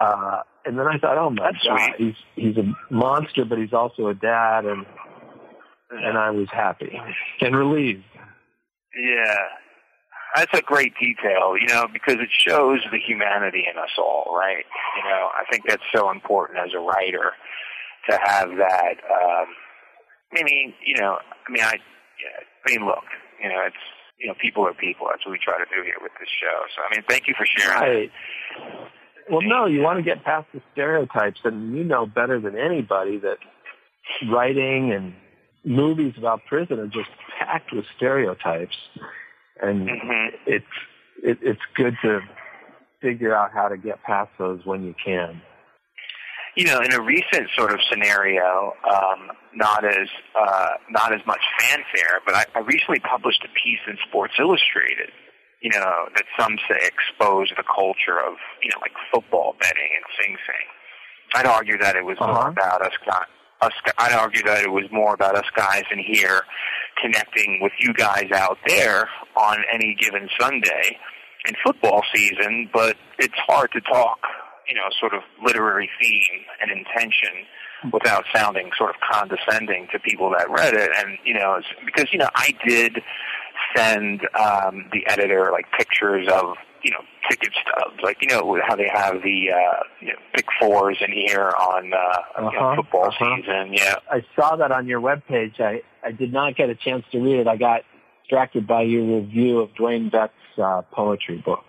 uh, 0.00 0.42
and 0.64 0.78
then 0.78 0.86
I 0.86 0.98
thought, 0.98 1.18
oh 1.18 1.30
my 1.30 1.50
That's 1.50 1.64
god, 1.64 1.94
sweet. 1.96 2.16
he's 2.36 2.54
he's 2.54 2.56
a 2.56 2.94
monster, 2.94 3.44
but 3.44 3.58
he's 3.58 3.72
also 3.72 4.08
a 4.08 4.14
dad, 4.14 4.64
and 4.64 4.86
and 5.90 6.18
I 6.18 6.30
was 6.30 6.48
happy 6.50 7.00
and 7.40 7.56
relieved. 7.56 8.04
Yeah. 8.96 9.36
That's 10.36 10.58
a 10.58 10.62
great 10.62 10.92
detail, 11.00 11.56
you 11.58 11.66
know, 11.68 11.86
because 11.90 12.16
it 12.20 12.28
shows 12.30 12.80
the 12.92 12.98
humanity 12.98 13.64
in 13.64 13.78
us 13.78 13.96
all, 13.98 14.36
right? 14.38 14.64
You 14.96 15.08
know, 15.08 15.30
I 15.32 15.44
think 15.50 15.64
that's 15.66 15.82
so 15.94 16.10
important 16.10 16.58
as 16.58 16.74
a 16.74 16.78
writer 16.78 17.32
to 18.10 18.18
have 18.22 18.50
that. 18.58 18.96
Um, 19.08 19.46
I 20.36 20.42
mean, 20.44 20.74
you 20.84 21.00
know, 21.00 21.16
I 21.16 21.50
mean, 21.50 21.62
I, 21.62 21.72
yeah, 22.20 22.44
I 22.66 22.70
mean, 22.70 22.86
look, 22.86 23.04
you 23.42 23.48
know, 23.48 23.62
it's 23.66 23.76
you 24.18 24.26
know, 24.26 24.34
people 24.40 24.66
are 24.66 24.74
people. 24.74 25.06
That's 25.10 25.24
what 25.24 25.32
we 25.32 25.38
try 25.38 25.58
to 25.58 25.64
do 25.64 25.82
here 25.82 25.96
with 26.02 26.12
this 26.20 26.28
show. 26.28 26.66
So, 26.74 26.82
I 26.82 26.94
mean, 26.94 27.04
thank 27.08 27.28
you 27.28 27.34
for 27.38 27.46
sharing. 27.46 27.80
Right. 27.80 28.12
Well, 29.30 29.42
no, 29.42 29.66
you 29.66 29.80
want 29.82 29.98
to 29.98 30.02
get 30.02 30.24
past 30.24 30.46
the 30.54 30.60
stereotypes, 30.72 31.40
and 31.44 31.76
you 31.76 31.84
know 31.84 32.06
better 32.06 32.40
than 32.40 32.56
anybody 32.56 33.18
that 33.18 33.38
writing 34.30 34.92
and 34.92 35.14
movies 35.64 36.14
about 36.16 36.40
prison 36.48 36.78
are 36.78 36.86
just 36.86 37.10
packed 37.38 37.72
with 37.72 37.84
stereotypes, 37.96 38.76
and 39.60 39.88
Mhm. 39.88 40.28
it's 40.46 40.64
it, 41.22 41.38
it's 41.42 41.60
good 41.74 41.96
to 42.02 42.20
figure 43.00 43.34
out 43.34 43.52
how 43.52 43.68
to 43.68 43.76
get 43.76 44.02
past 44.04 44.30
those 44.38 44.64
when 44.64 44.84
you 44.84 44.94
can. 45.04 45.40
you 46.56 46.64
know, 46.64 46.80
in 46.80 46.92
a 46.92 47.00
recent 47.00 47.48
sort 47.56 47.72
of 47.72 47.78
scenario, 47.88 48.74
um, 48.90 49.30
not 49.54 49.84
as 49.84 50.08
uh, 50.34 50.70
not 50.90 51.12
as 51.12 51.24
much 51.24 51.40
fanfare, 51.60 52.20
but 52.26 52.34
I, 52.34 52.46
I 52.56 52.58
recently 52.60 52.98
published 52.98 53.44
a 53.44 53.48
piece 53.48 53.78
in 53.86 53.96
Sports 54.08 54.34
Illustrated. 54.40 55.10
You 55.60 55.70
know, 55.70 56.06
that 56.14 56.24
some 56.38 56.56
say 56.68 56.78
expose 56.86 57.50
the 57.56 57.64
culture 57.64 58.18
of 58.18 58.34
you 58.62 58.70
know 58.70 58.78
like 58.80 58.92
football 59.12 59.54
betting 59.60 59.90
and 59.96 60.04
Sing 60.20 60.36
Sing. 60.46 60.66
I'd 61.34 61.46
argue 61.46 61.76
that 61.78 61.96
it 61.96 62.04
was 62.04 62.16
more 62.20 62.30
Uh-huh. 62.30 62.50
about 62.50 62.82
us 62.82 62.92
guys. 63.06 63.26
Us, 63.60 63.72
I'd 63.98 64.12
argue 64.12 64.42
that 64.44 64.62
it 64.62 64.70
was 64.70 64.84
more 64.92 65.14
about 65.14 65.34
us 65.34 65.46
guys 65.56 65.82
in 65.90 65.98
here 65.98 66.42
connecting 67.02 67.58
with 67.60 67.72
you 67.80 67.92
guys 67.92 68.30
out 68.32 68.56
there 68.68 69.08
on 69.36 69.58
any 69.72 69.96
given 70.00 70.28
Sunday 70.40 70.96
in 71.48 71.54
football 71.64 72.02
season, 72.14 72.70
but 72.72 72.96
it's 73.18 73.34
hard 73.48 73.72
to 73.72 73.80
talk, 73.80 74.18
you 74.68 74.74
know, 74.76 74.82
sort 75.00 75.12
of 75.12 75.22
literary 75.44 75.90
theme 76.00 76.44
and 76.60 76.70
intention 76.70 77.30
without 77.92 78.24
sounding 78.32 78.70
sort 78.78 78.90
of 78.90 78.96
condescending 79.10 79.88
to 79.92 79.98
people 79.98 80.30
that 80.30 80.48
read 80.50 80.74
it. 80.74 80.90
And, 80.96 81.18
you 81.24 81.34
know, 81.34 81.54
it's 81.58 81.66
because, 81.84 82.06
you 82.12 82.18
know, 82.18 82.28
I 82.36 82.54
did 82.66 82.98
send 83.76 84.20
um, 84.38 84.88
the 84.92 85.06
editor 85.06 85.50
like 85.52 85.66
pictures 85.76 86.28
of, 86.28 86.56
you 86.82 86.90
know, 86.90 87.00
ticket 87.28 87.52
stubs, 87.60 88.00
like, 88.02 88.16
you 88.20 88.28
know, 88.28 88.58
how 88.66 88.76
they 88.76 88.88
have 88.92 89.14
the, 89.22 89.50
uh, 89.50 89.82
you 90.00 90.08
know, 90.08 90.18
pick 90.34 90.46
fours 90.60 90.96
in 91.06 91.12
here 91.12 91.52
on, 91.60 91.92
uh, 91.92 92.22
you 92.38 92.42
know, 92.44 92.48
Uh-huh, 92.48 92.76
football 92.76 93.06
uh-huh. 93.08 93.36
season. 93.36 93.72
Yeah. 93.74 93.96
I 94.10 94.22
saw 94.36 94.56
that 94.56 94.70
on 94.72 94.86
your 94.86 95.00
webpage. 95.00 95.60
I, 95.60 95.82
I 96.04 96.12
did 96.12 96.32
not 96.32 96.56
get 96.56 96.70
a 96.70 96.74
chance 96.74 97.04
to 97.12 97.18
read 97.18 97.40
it. 97.40 97.48
I 97.48 97.56
got 97.56 97.82
distracted 98.22 98.66
by 98.66 98.82
your 98.82 99.20
review 99.20 99.60
of 99.60 99.70
Dwayne 99.70 100.10
Betts' 100.10 100.32
uh, 100.62 100.82
poetry 100.92 101.42
book. 101.44 101.64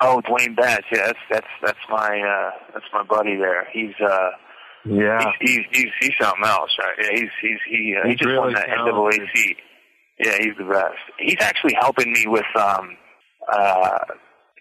Oh, 0.00 0.22
Dwayne 0.24 0.56
Betts. 0.56 0.86
Yeah, 0.92 1.06
that's, 1.06 1.18
that's, 1.30 1.46
that's 1.64 1.78
my, 1.90 2.20
uh, 2.20 2.50
that's 2.72 2.86
my 2.92 3.02
buddy 3.02 3.36
there. 3.36 3.66
He's, 3.72 3.94
uh, 4.00 4.30
Yeah. 4.86 5.32
He's, 5.40 5.48
he's 5.50 5.66
he's 5.72 5.92
he's 6.00 6.12
something 6.20 6.44
else, 6.44 6.70
right? 6.78 6.96
Yeah, 7.02 7.10
he's 7.20 7.30
he's 7.40 7.58
he 7.68 7.96
uh, 7.96 8.04
he 8.04 8.10
He's 8.10 8.18
just 8.18 8.36
won 8.36 8.52
the. 8.52 8.60
NAAC. 8.60 9.56
Yeah, 10.18 10.36
he's 10.38 10.56
the 10.58 10.64
best. 10.64 10.98
He's 11.18 11.36
actually 11.40 11.74
helping 11.80 12.12
me 12.12 12.24
with 12.26 12.46
um 12.56 12.96
uh 13.52 13.98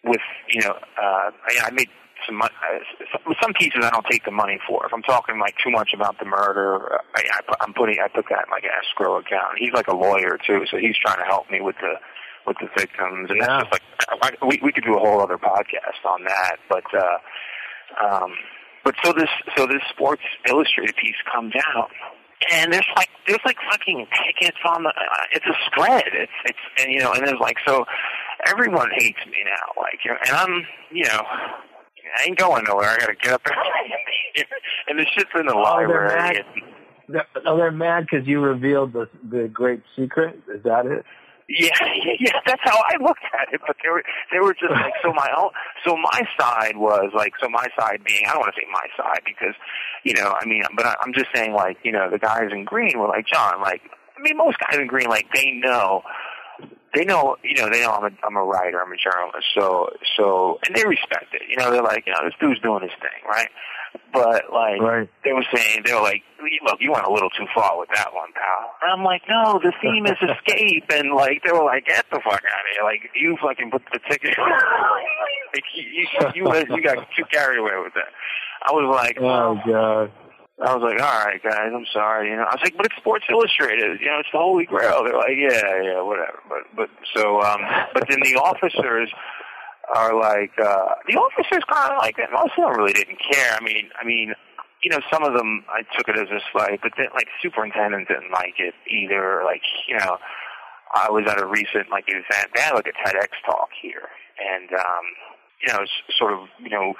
with 0.04 0.22
you 0.50 0.62
know 0.62 0.72
uh 0.74 1.30
I, 1.32 1.68
I 1.68 1.72
made 1.72 1.90
some 2.26 2.36
mon- 2.38 2.50
uh, 2.50 3.34
some- 3.42 3.54
pieces 3.54 3.84
I 3.84 3.90
don't 3.90 4.06
take 4.10 4.24
the 4.26 4.32
money 4.32 4.58
for. 4.68 4.86
If 4.86 4.94
I'm 4.94 5.04
talking 5.04 5.40
like 5.40 5.56
too 5.64 5.70
much 5.72 5.92
about 5.94 6.18
the 6.20 6.26
murder, 6.26 7.00
I, 7.16 7.22
I 7.34 7.42
put- 7.48 7.58
I'm 7.62 7.74
putting 7.74 8.00
I 8.00 8.08
put 8.08 8.26
that 8.30 8.46
in 8.48 8.52
like 8.52 8.64
an 8.64 8.72
escrow 8.82 9.18
account. 9.20 9.58
He's 9.60 9.74
like 9.74 9.88
a 9.88 9.96
lawyer 9.96 10.38
too, 10.46 10.66
so 10.72 10.78
he's 10.78 10.96
trying 10.98 11.20
to 11.20 11.26
help 11.26 11.50
me 11.52 11.62
with 11.62 11.76
the 11.82 11.94
with 12.48 12.58
the 12.60 12.68
victims, 12.78 13.30
and 13.30 13.40
Yeah. 13.40 13.46
that's 13.48 13.70
just 13.70 13.72
like 13.72 13.84
I, 14.42 14.46
we 14.46 14.60
we 14.64 14.72
could 14.72 14.84
do 14.86 14.96
a 14.96 15.00
whole 15.00 15.22
other 15.22 15.38
podcast 15.38 16.04
on 16.06 16.24
that, 16.26 16.58
but. 16.70 16.84
uh 16.94 17.18
um 18.04 18.32
but 18.84 18.96
so 19.04 19.14
this 19.14 19.30
so 19.56 19.66
this 19.66 19.82
Sports 19.92 20.24
Illustrated 20.50 20.96
piece 20.98 21.16
comes 21.32 21.54
out, 21.74 21.90
and 22.52 22.74
there's 22.74 22.86
like 22.96 23.10
there's 23.28 23.40
like 23.46 23.58
fucking 23.72 24.06
tickets 24.26 24.58
on 24.66 24.84
the. 24.84 24.90
Uh, 24.90 25.26
it's 25.32 25.46
a 25.46 25.54
spread. 25.68 26.04
It's 26.14 26.32
it's 26.46 26.58
and 26.80 26.92
you 26.92 27.00
know 27.00 27.14
and 27.14 27.26
there's 27.26 27.40
like 27.40 27.58
so 27.66 27.86
everyone 28.46 28.90
hates 28.98 29.20
me 29.28 29.38
now. 29.46 29.82
Like 29.82 30.00
and 30.28 30.36
I'm 30.36 30.66
you 30.92 31.06
know 31.06 31.22
I 31.26 32.24
ain't 32.28 32.38
going 32.38 32.64
nowhere. 32.68 32.90
I 32.90 32.98
gotta 32.98 33.16
get 33.16 33.34
up 33.34 33.42
there. 33.46 33.56
and 34.90 35.00
the 35.00 35.06
shit's 35.16 35.30
in 35.36 35.46
the 35.46 35.54
Oh, 35.56 35.64
they're 35.78 35.88
library. 35.88 36.16
mad. 36.16 36.36
and- 36.38 36.64
They're, 37.10 37.28
oh, 37.46 37.58
they're 37.58 37.72
mad 37.72 38.08
because 38.10 38.28
you 38.28 38.40
revealed 38.40 38.94
the 38.94 39.10
the 39.30 39.48
great 39.48 39.82
secret. 39.96 40.40
Is 40.54 40.64
that 40.64 40.86
it? 40.86 41.06
Yeah, 41.50 41.76
yeah, 42.20 42.40
that's 42.46 42.62
how 42.64 42.78
I 42.78 42.98
looked 43.02 43.24
at 43.34 43.54
it. 43.54 43.62
But 43.66 43.76
they 43.84 43.90
were 43.90 44.04
they 44.32 44.40
were 44.40 44.54
just 44.54 44.72
like 44.72 44.94
so 45.04 45.12
my 45.14 45.30
own. 45.38 45.50
So 45.86 45.98
my 45.98 46.22
side 46.40 46.78
was 46.78 47.12
like 47.14 47.34
so 47.42 47.50
my 47.50 47.68
side 47.78 48.04
being 48.06 48.26
I 48.28 48.34
don't 48.34 48.40
want 48.40 48.54
to 48.56 48.62
say 48.62 48.68
my 48.72 48.88
side 48.96 49.22
because 49.26 49.56
you 50.04 50.14
know 50.14 50.34
I 50.40 50.46
mean 50.46 50.64
but 50.76 50.86
I, 50.86 50.96
I'm 51.02 51.14
just 51.14 51.28
saying 51.36 51.54
like 51.54 51.78
you 51.84 51.92
know 51.92 52.10
the 52.10 52.20
guys 52.20 52.50
in 52.52 52.64
green 52.64 52.98
were 52.98 53.08
like 53.08 53.28
John 53.28 53.62
like 53.62 53.82
I 54.18 54.22
mean 54.22 54.38
most 54.38 54.58
guys 54.60 54.80
in 54.80 54.88
green 54.88 55.10
like 55.10 55.28
they 55.34 55.52
know 55.52 56.04
they 56.94 57.04
know 57.04 57.36
you 57.44 57.56
know 57.56 57.70
they 57.70 57.82
know 57.82 57.92
I'm 57.92 58.06
a 58.06 58.16
I'm 58.24 58.38
a 58.38 58.44
writer 58.44 58.82
I'm 58.82 58.92
a 58.92 58.98
journalist 58.98 59.48
so 59.54 59.90
so 60.16 60.60
and 60.66 60.76
they 60.76 60.86
respect 60.86 61.34
it 61.34 61.42
you 61.50 61.58
know 61.58 61.72
they're 61.72 61.84
like 61.84 62.06
you 62.06 62.14
know 62.14 62.24
this 62.24 62.34
dude's 62.40 62.62
doing 62.62 62.84
his 62.84 62.92
thing 63.02 63.28
right 63.28 63.50
but 64.14 64.52
like 64.52 64.82
Right. 64.82 65.10
they 65.24 65.34
were 65.34 65.46
saying 65.54 65.84
they 65.86 65.94
were 65.94 66.02
like, 66.02 66.24
look, 66.66 66.78
you 66.80 66.92
went 66.92 67.06
a 67.06 67.12
little 67.12 67.30
too 67.32 67.46
far 67.56 67.78
with 67.80 67.90
that 67.96 68.14
one, 68.14 68.30
pal. 68.34 68.72
And 68.82 68.92
I'm 68.92 69.04
like, 69.04 69.22
no, 69.30 69.60
the 69.64 69.74
theme 69.82 70.06
is 70.06 70.18
escape, 70.22 70.86
and 70.92 71.14
like 71.14 71.42
they 71.44 71.52
were 71.52 71.64
like, 71.66 71.86
get 71.86 72.06
the 72.12 72.20
fuck 72.24 72.42
out 72.44 72.64
of 72.64 72.70
here, 72.74 72.84
like 72.84 73.10
you 73.16 73.38
fucking 73.42 73.72
put 73.72 73.82
the 73.92 74.00
ticket. 74.10 74.38
like 75.54 75.64
you, 75.76 75.84
you, 75.84 76.08
you, 76.36 76.76
you 76.76 76.82
got 76.84 76.98
too 77.16 77.24
carried 77.32 77.60
away 77.60 77.74
with 77.84 77.94
that. 77.94 78.12
I 78.66 78.72
was 78.72 78.90
like, 78.94 79.18
Oh 79.20 79.60
God. 79.66 80.12
I 80.64 80.76
was 80.76 80.84
like, 80.86 81.02
all 81.02 81.26
right, 81.26 81.42
guys, 81.42 81.72
I'm 81.74 81.86
sorry. 81.92 82.30
You 82.30 82.38
know, 82.38 82.44
I 82.44 82.54
was 82.54 82.62
like, 82.64 82.78
but 82.78 82.86
it's 82.86 82.96
Sports 82.98 83.26
Illustrated. 83.28 84.00
You 84.00 84.06
know, 84.06 84.20
it's 84.20 84.30
the 84.32 84.38
Holy 84.38 84.66
Grail. 84.66 85.04
They're 85.04 85.18
like, 85.18 85.34
yeah, 85.36 85.82
yeah, 85.82 86.02
whatever. 86.04 86.40
But 86.48 86.64
but 86.78 86.90
so 87.16 87.42
um, 87.42 87.60
but 87.94 88.06
then 88.08 88.20
the 88.22 88.36
officers 88.38 89.12
are 89.96 90.14
like, 90.16 90.52
uh, 90.60 90.96
the 91.08 91.16
officers 91.16 91.64
kind 91.70 91.92
of 91.92 91.98
like. 92.00 92.18
Most 92.32 92.54
of 92.58 92.66
them 92.66 92.78
really 92.78 92.94
didn't 92.94 93.20
care. 93.20 93.54
I 93.54 93.64
mean, 93.64 93.90
I 94.00 94.06
mean, 94.06 94.34
you 94.84 94.92
know, 94.92 95.00
some 95.12 95.24
of 95.24 95.34
them 95.34 95.64
I 95.70 95.84
took 95.96 96.10
it 96.10 96.20
as 96.20 96.30
a 96.30 96.40
slight, 96.52 96.80
but 96.82 96.92
then 96.98 97.08
like 97.14 97.28
superintendent 97.42 98.08
didn't 98.08 98.32
like 98.32 98.56
it 98.60 98.74
either. 98.90 99.42
Like, 99.46 99.62
you 99.88 99.98
know, 99.98 100.18
I 100.94 101.10
was 101.10 101.24
at 101.28 101.42
a 101.42 101.46
recent 101.46 101.90
like 101.90 102.06
event. 102.08 102.52
They 102.54 102.62
had 102.62 102.74
like 102.74 102.88
a 102.88 102.96
TEDx 103.08 103.30
talk 103.46 103.70
here, 103.82 104.10
and 104.38 104.72
um, 104.74 105.06
you 105.62 105.74
know, 105.74 105.80
it's 105.82 106.18
sort 106.18 106.34
of, 106.34 106.50
you 106.60 106.70
know, 106.70 106.94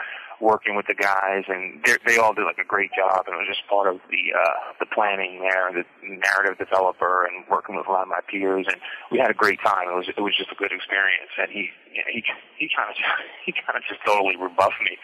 working 0.44 0.76
with 0.76 0.86
the 0.92 0.94
guys, 0.94 1.48
and 1.48 1.80
they 1.88 1.96
they 2.06 2.18
all 2.20 2.34
did 2.36 2.44
like 2.44 2.60
a 2.60 2.68
great 2.68 2.92
job, 2.92 3.24
and 3.26 3.34
it 3.34 3.40
was 3.40 3.48
just 3.48 3.64
part 3.72 3.88
of 3.88 4.04
the 4.12 4.24
uh, 4.36 4.58
the 4.84 4.86
planning 4.92 5.40
there, 5.40 5.72
the 5.72 5.88
narrative 6.04 6.60
developer, 6.60 7.24
and 7.26 7.48
working 7.50 7.76
with 7.80 7.88
a 7.88 7.92
lot 7.92 8.04
of 8.04 8.12
my 8.12 8.20
peers, 8.28 8.68
and 8.68 8.76
we 9.12 9.18
had 9.18 9.32
a 9.32 9.34
great 9.34 9.60
time. 9.64 9.88
It 9.88 9.96
was 9.96 10.08
it 10.12 10.20
was 10.22 10.36
just 10.36 10.52
a 10.52 10.60
good 10.60 10.76
experience, 10.76 11.32
and 11.40 11.48
he 11.50 11.72
you 11.96 12.04
know, 12.04 12.10
he 12.12 12.20
he 12.60 12.68
kind 12.76 12.92
of 12.92 12.96
he 13.48 13.56
kind 13.56 13.80
of 13.80 13.84
just 13.88 14.04
totally 14.06 14.36
rebuffed 14.36 14.84
me, 14.84 15.00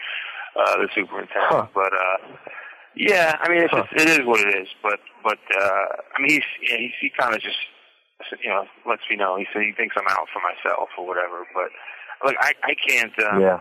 uh, 0.60 0.76
the 0.84 0.88
superintendent, 0.94 1.48
Huh. 1.48 1.66
but. 1.74 1.92
uh 1.96 2.36
yeah, 2.96 3.38
I 3.40 3.48
mean, 3.48 3.62
it's 3.62 3.70
Huh. 3.72 3.86
just, 3.86 4.02
it 4.02 4.08
is 4.20 4.26
what 4.26 4.40
it 4.42 4.50
is. 4.58 4.66
But 4.82 4.98
but 5.22 5.38
uh 5.54 5.86
I 6.12 6.20
mean, 6.20 6.30
he's 6.42 6.48
yeah, 6.68 6.76
he's, 6.76 6.92
he 7.00 7.08
kind 7.08 7.32
of 7.32 7.40
just 7.40 7.56
you 8.42 8.50
know 8.50 8.66
lets 8.84 9.02
me 9.08 9.14
know. 9.14 9.36
He 9.38 9.46
said 9.52 9.62
he 9.62 9.72
thinks 9.72 9.94
I'm 9.96 10.08
out 10.10 10.26
for 10.34 10.42
myself 10.42 10.88
or 10.98 11.06
whatever. 11.06 11.46
But 11.54 11.70
look, 12.26 12.34
I 12.40 12.52
I 12.66 12.74
can't. 12.74 13.14
Um, 13.30 13.40
yeah. 13.40 13.60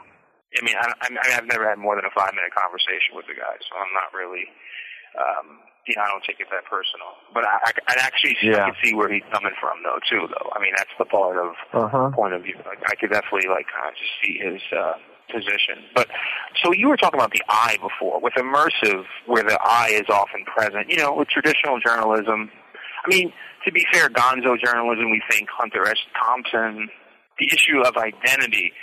I 0.58 0.66
mean, 0.66 0.76
I, 0.80 0.90
I 1.02 1.08
mean, 1.10 1.20
I've 1.22 1.46
never 1.46 1.68
had 1.70 1.78
more 1.78 1.96
than 1.96 2.06
a 2.06 2.14
five 2.18 2.34
minute 2.34 2.50
conversation 2.56 3.14
with 3.14 3.28
the 3.30 3.38
guy, 3.38 3.56
so 3.70 3.78
I'm 3.78 3.94
not 3.94 4.10
really. 4.18 4.50
Um, 5.18 5.60
you 5.88 5.96
know, 5.98 6.04
I 6.06 6.10
don't 6.10 6.22
take 6.24 6.38
it 6.40 6.46
that 6.54 6.66
personal, 6.70 7.18
but 7.34 7.42
I, 7.46 7.58
I, 7.66 7.72
I 7.88 7.94
actually 8.06 8.38
Yeah. 8.46 8.66
I 8.66 8.70
can 8.70 8.78
see 8.84 8.94
where 8.94 9.10
he's 9.10 9.26
coming 9.34 9.54
from, 9.60 9.82
though, 9.82 9.98
too. 10.06 10.28
Though, 10.30 10.50
I 10.54 10.62
mean, 10.62 10.74
that's 10.78 10.94
the 11.00 11.06
part 11.06 11.38
of 11.38 11.54
Uh 11.74 11.88
huh. 11.90 12.10
point 12.14 12.34
of 12.34 12.44
view. 12.44 12.58
Like, 12.66 12.78
I 12.86 12.94
could 12.94 13.10
definitely 13.10 13.50
like 13.50 13.66
kind 13.74 13.90
of 13.90 13.96
just 13.98 14.14
see 14.22 14.38
his 14.38 14.62
uh, 14.70 14.94
position. 15.34 15.90
But 15.96 16.08
so 16.62 16.74
you 16.74 16.90
were 16.90 16.98
talking 16.98 17.20
about 17.20 17.32
the 17.34 17.42
I 17.50 17.78
before 17.82 18.22
with 18.22 18.34
immersive, 18.38 19.06
where 19.26 19.42
the 19.44 19.58
I 19.62 19.90
is 19.90 20.06
often 20.10 20.46
present. 20.46 20.90
You 20.90 20.98
know, 20.98 21.14
with 21.16 21.30
traditional 21.30 21.80
journalism. 21.80 22.52
I 23.06 23.10
mean, 23.10 23.34
to 23.66 23.72
be 23.72 23.86
fair, 23.92 24.10
Gonzo 24.10 24.60
journalism, 24.62 25.10
we 25.10 25.22
think 25.32 25.50
Hunter 25.50 25.88
S. 25.88 25.98
Thompson. 26.22 26.90
The 27.40 27.48
issue 27.54 27.80
of 27.82 27.96
identity 27.98 28.74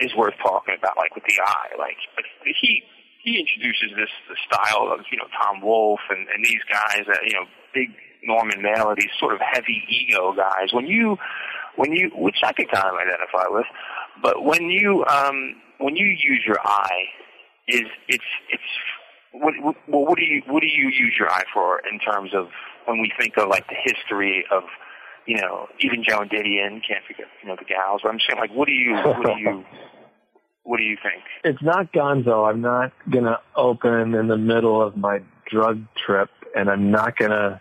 is 0.00 0.14
worth 0.16 0.34
talking 0.42 0.74
about, 0.78 0.96
like 0.96 1.14
with 1.14 1.24
the 1.24 1.38
I. 1.40 1.78
Like, 1.78 1.96
but 2.16 2.24
he 2.44 2.82
he 3.22 3.40
introduces 3.40 3.96
this 3.96 4.10
the 4.28 4.36
style 4.46 4.92
of 4.92 5.00
you 5.10 5.18
know 5.18 5.28
Tom 5.32 5.60
Wolfe 5.60 6.04
and, 6.10 6.26
and 6.28 6.44
these 6.44 6.62
guys 6.70 7.04
that 7.06 7.20
you 7.24 7.34
know 7.34 7.46
big 7.72 7.90
Norman 8.22 8.62
Mailer, 8.62 8.94
these 8.96 9.12
sort 9.18 9.34
of 9.34 9.40
heavy 9.40 9.82
ego 9.88 10.34
guys. 10.34 10.72
When 10.72 10.86
you 10.86 11.16
when 11.76 11.92
you 11.92 12.10
which 12.14 12.38
I 12.42 12.52
can 12.52 12.66
kind 12.66 12.86
of 12.86 12.94
identify 12.94 13.48
with, 13.48 13.66
but 14.22 14.44
when 14.44 14.70
you 14.70 15.04
um 15.06 15.56
when 15.78 15.96
you 15.96 16.06
use 16.06 16.42
your 16.46 16.58
I, 16.64 16.90
is 17.68 17.86
it's 18.08 18.24
it's 18.50 18.70
what 19.32 19.54
what, 19.60 19.76
what 19.86 20.18
do 20.18 20.24
you 20.24 20.42
what 20.46 20.60
do 20.60 20.68
you 20.68 20.88
use 20.88 21.14
your 21.18 21.30
I 21.30 21.44
for 21.52 21.80
in 21.90 21.98
terms 21.98 22.30
of 22.34 22.48
when 22.86 23.00
we 23.00 23.10
think 23.18 23.36
of 23.38 23.48
like 23.48 23.66
the 23.68 23.76
history 23.82 24.44
of 24.50 24.64
you 25.26 25.40
know 25.40 25.68
even 25.80 26.02
Joan 26.02 26.28
Didion 26.28 26.80
can't 26.86 27.04
forget 27.06 27.26
you 27.42 27.48
know 27.48 27.56
the 27.58 27.64
gals. 27.64 28.00
But 28.02 28.10
I'm 28.10 28.20
saying 28.20 28.40
like 28.40 28.54
what 28.54 28.66
do 28.66 28.72
you 28.72 28.94
what 28.94 29.26
do 29.26 29.40
you 29.40 29.64
what 30.62 30.78
do 30.78 30.84
you 30.84 30.96
think? 31.02 31.22
It's 31.44 31.62
not 31.62 31.92
Gonzo. 31.92 32.48
I'm 32.48 32.60
not 32.60 32.92
gonna 33.10 33.38
open 33.56 34.14
in 34.14 34.28
the 34.28 34.38
middle 34.38 34.82
of 34.82 34.96
my 34.96 35.20
drug 35.50 35.82
trip, 36.06 36.30
and 36.54 36.70
I'm 36.70 36.90
not 36.90 37.16
gonna 37.16 37.60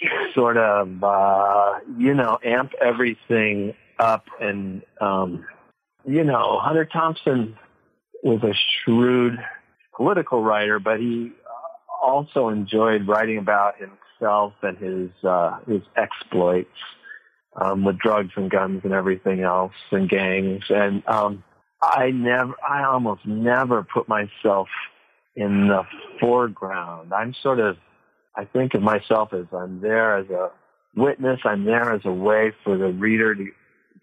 sort 0.34 0.56
of, 0.56 1.02
uh, 1.02 1.74
you 1.96 2.14
know, 2.14 2.38
amp 2.44 2.72
everything 2.80 3.74
up 3.98 4.26
and, 4.40 4.82
um, 5.00 5.44
you 6.06 6.24
know, 6.24 6.58
Hunter 6.60 6.84
Thompson 6.84 7.56
was 8.22 8.42
a 8.42 8.54
shrewd 8.84 9.38
political 9.94 10.42
writer, 10.42 10.78
but 10.78 11.00
he 11.00 11.32
also 12.02 12.48
enjoyed 12.48 13.06
writing 13.06 13.38
about 13.38 13.76
himself 13.76 13.98
and 14.20 14.78
his, 14.78 15.10
uh, 15.24 15.58
his 15.66 15.82
exploits, 15.96 16.68
um, 17.60 17.84
with 17.84 17.98
drugs 17.98 18.30
and 18.36 18.50
guns 18.50 18.82
and 18.84 18.92
everything 18.92 19.40
else 19.40 19.72
and 19.90 20.08
gangs. 20.08 20.64
And, 20.68 21.02
um, 21.08 21.42
I 21.82 22.10
never, 22.10 22.54
I 22.68 22.84
almost 22.84 23.24
never 23.24 23.84
put 23.84 24.08
myself 24.08 24.68
in 25.36 25.68
the 25.68 25.82
foreground. 26.20 27.12
I'm 27.12 27.34
sort 27.42 27.60
of, 27.60 27.76
I 28.34 28.44
think 28.44 28.74
of 28.74 28.82
myself 28.82 29.32
as 29.32 29.46
I'm 29.52 29.80
there 29.80 30.16
as 30.16 30.28
a 30.30 30.50
witness. 30.96 31.40
I'm 31.44 31.64
there 31.64 31.92
as 31.92 32.00
a 32.04 32.12
way 32.12 32.52
for 32.64 32.76
the 32.76 32.88
reader 32.88 33.34
to, 33.34 33.46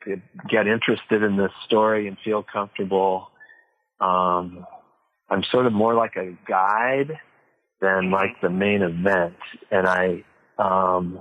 to 0.06 0.22
get 0.50 0.68
interested 0.68 1.24
in 1.24 1.36
this 1.36 1.52
story 1.66 2.08
and 2.08 2.18
feel 2.24 2.44
comfortable. 2.44 3.30
Um, 4.00 4.66
I'm 5.30 5.44
sort 5.52 5.66
of 5.66 5.74
more 5.74 5.94
like 5.94 6.16
a 6.16 6.38
guide 6.48 7.20
than 7.82 8.12
like 8.12 8.40
the 8.42 8.50
main 8.50 8.82
event. 8.82 9.36
And 9.72 9.88
I, 9.88 10.24
um, 10.58 11.20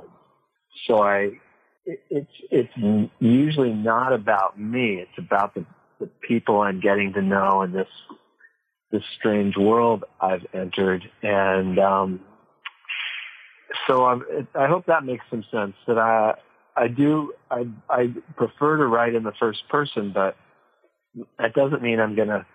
so 0.86 1.02
I, 1.02 1.30
it, 1.84 2.00
it's, 2.10 2.30
it's 2.50 3.08
usually 3.18 3.72
not 3.72 4.12
about 4.12 4.58
me. 4.58 5.00
It's 5.00 5.18
about 5.18 5.54
the, 5.54 5.64
the 6.00 6.06
people 6.26 6.60
I'm 6.60 6.80
getting 6.80 7.12
to 7.14 7.22
know 7.22 7.62
in 7.62 7.72
this 7.72 7.88
this 8.90 9.02
strange 9.18 9.56
world 9.56 10.04
I've 10.20 10.46
entered. 10.54 11.02
And 11.20 11.80
um, 11.80 12.20
so 13.88 14.04
I'm, 14.04 14.22
I 14.54 14.68
hope 14.68 14.86
that 14.86 15.04
makes 15.04 15.24
some 15.30 15.44
sense. 15.50 15.74
That 15.88 15.98
I 15.98 16.34
I 16.76 16.88
do 16.88 17.32
I 17.50 17.66
I 17.90 18.14
prefer 18.36 18.76
to 18.78 18.86
write 18.86 19.14
in 19.14 19.24
the 19.24 19.32
first 19.38 19.68
person, 19.68 20.12
but 20.12 20.36
that 21.38 21.54
doesn't 21.54 21.82
mean 21.82 22.00
I'm 22.00 22.14
going 22.14 22.28
to 22.28 22.46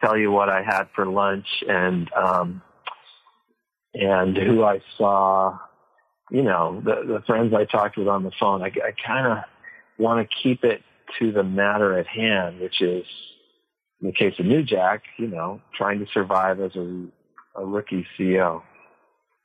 tell 0.00 0.16
you 0.16 0.30
what 0.30 0.48
I 0.48 0.62
had 0.62 0.84
for 0.94 1.06
lunch 1.06 1.46
and 1.68 2.10
um, 2.12 2.62
and 3.94 4.36
who 4.36 4.64
I 4.64 4.80
saw. 4.96 5.58
You 6.30 6.42
know, 6.42 6.80
the 6.84 7.02
the 7.06 7.22
friends 7.26 7.52
I 7.52 7.64
talked 7.64 7.98
with 7.98 8.08
on 8.08 8.22
the 8.22 8.32
phone. 8.40 8.62
I, 8.62 8.66
I 8.66 8.92
kind 9.06 9.26
of 9.26 9.38
want 9.98 10.26
to 10.26 10.36
keep 10.42 10.64
it 10.64 10.82
to 11.18 11.32
the 11.32 11.42
matter 11.42 11.98
at 11.98 12.06
hand, 12.06 12.60
which 12.60 12.80
is 12.80 13.04
in 14.00 14.08
the 14.08 14.12
case 14.12 14.34
of 14.38 14.46
Newjack, 14.46 15.00
you 15.18 15.28
know, 15.28 15.60
trying 15.76 16.00
to 16.00 16.06
survive 16.12 16.60
as 16.60 16.74
a, 16.74 17.06
a 17.56 17.64
rookie 17.64 18.06
CEO. 18.18 18.62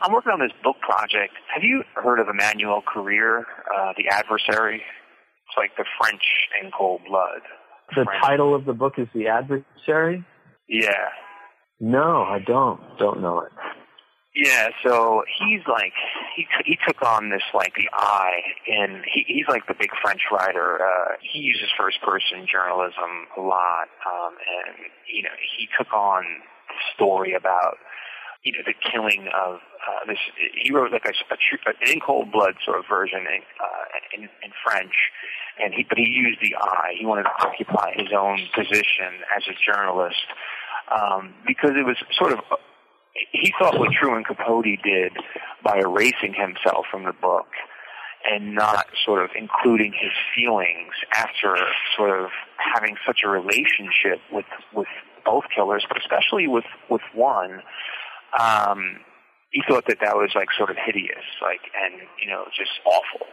I'm 0.02 0.12
working 0.12 0.32
on 0.32 0.40
this 0.40 0.52
book 0.64 0.78
project. 0.82 1.34
Have 1.54 1.64
you 1.64 1.84
heard 1.96 2.20
of 2.20 2.28
Emmanuel 2.28 2.82
Carrère, 2.82 3.42
uh, 3.42 3.94
The 3.98 4.10
Adversary? 4.10 4.78
It's 4.78 5.58
like 5.58 5.76
the 5.78 5.86
French 6.00 6.22
in 6.62 6.72
cold 6.78 7.02
blood. 7.08 7.42
The 7.96 8.06
French. 8.06 8.22
title 8.22 8.54
of 8.54 8.66
the 8.66 8.74
book 8.74 8.94
is 8.98 9.08
The 9.14 9.28
Adversary? 9.28 10.24
Yeah. 10.68 11.10
No, 11.80 12.24
I 12.24 12.40
don't. 12.46 12.80
Don't 13.00 13.22
know 13.22 13.42
it. 13.42 13.52
Yeah, 14.38 14.70
so 14.86 15.24
he's 15.40 15.66
like 15.68 15.94
he 16.36 16.46
he 16.64 16.78
took 16.88 17.02
on 17.02 17.32
this 17.32 17.42
like 17.56 17.74
the 17.74 17.90
I, 17.92 18.38
and 18.68 19.04
he, 19.12 19.26
he's 19.26 19.48
like 19.50 19.66
the 19.66 19.74
big 19.74 19.90
French 20.00 20.22
writer. 20.32 20.78
Uh, 20.78 21.18
he 21.20 21.40
uses 21.40 21.70
first 21.76 22.00
person 22.04 22.46
journalism 22.46 23.26
a 23.36 23.42
lot, 23.42 23.90
um, 24.06 24.38
and 24.38 24.78
you 25.12 25.24
know 25.24 25.34
he 25.58 25.68
took 25.76 25.92
on 25.92 26.22
the 26.70 26.76
story 26.94 27.34
about 27.34 27.78
you 28.44 28.52
know 28.52 28.60
the 28.64 28.76
killing 28.78 29.26
of 29.34 29.56
uh, 29.56 30.06
this. 30.06 30.20
He 30.54 30.70
wrote 30.72 30.92
like 30.92 31.06
a, 31.06 31.18
a 31.34 31.38
true, 31.42 31.58
an 31.66 31.74
in 31.92 32.00
cold 32.00 32.32
blood 32.32 32.62
sort 32.64 32.78
of 32.78 32.86
version 32.88 33.22
in, 33.22 33.42
uh, 33.42 33.86
in 34.14 34.22
in 34.46 34.52
French, 34.64 34.94
and 35.58 35.74
he 35.74 35.82
but 35.82 35.98
he 35.98 36.06
used 36.06 36.42
the 36.44 36.54
eye. 36.62 36.94
He 36.94 37.08
wanted 37.08 37.24
to 37.24 37.34
occupy 37.42 37.94
his 37.96 38.14
own 38.14 38.38
position 38.54 39.26
as 39.36 39.50
a 39.50 39.58
journalist 39.58 40.30
um, 40.94 41.34
because 41.48 41.72
it 41.74 41.88
was 41.88 41.98
sort 42.14 42.34
of 42.34 42.40
he 43.32 43.54
thought 43.60 43.80
what 43.80 43.90
Truman 43.92 44.24
Capote 44.24 44.66
did 44.84 45.14
by 45.64 45.80
erasing 45.80 46.34
himself 46.34 46.86
from 46.92 47.04
the 47.04 47.14
book 47.14 47.48
and 48.30 48.56
not 48.56 48.88
sort 49.06 49.24
of 49.24 49.30
including 49.36 49.94
his 49.94 50.12
feelings 50.36 50.94
after 51.14 51.56
sort 51.96 52.20
of 52.20 52.30
having 52.58 52.96
such 53.06 53.20
a 53.24 53.30
relationship 53.30 54.20
with 54.32 54.46
with 54.74 54.88
both 55.26 55.44
killers, 55.54 55.86
but 55.88 55.98
especially 55.98 56.48
with 56.48 56.66
with 56.90 57.02
one. 57.14 57.62
Um, 58.38 59.00
he 59.52 59.62
thought 59.68 59.86
that 59.88 60.00
that 60.02 60.16
was 60.16 60.32
like 60.36 60.50
sort 60.58 60.70
of 60.70 60.78
hideous, 60.78 61.26
like 61.42 61.62
and 61.84 62.02
you 62.22 62.30
know 62.30 62.46
just 62.56 62.72
awful, 62.86 63.28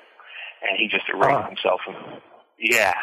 and 0.62 0.78
he 0.78 0.88
just 0.88 1.08
erased 1.12 1.48
himself 1.48 1.80
from. 1.84 1.96
Yeah, 2.58 2.94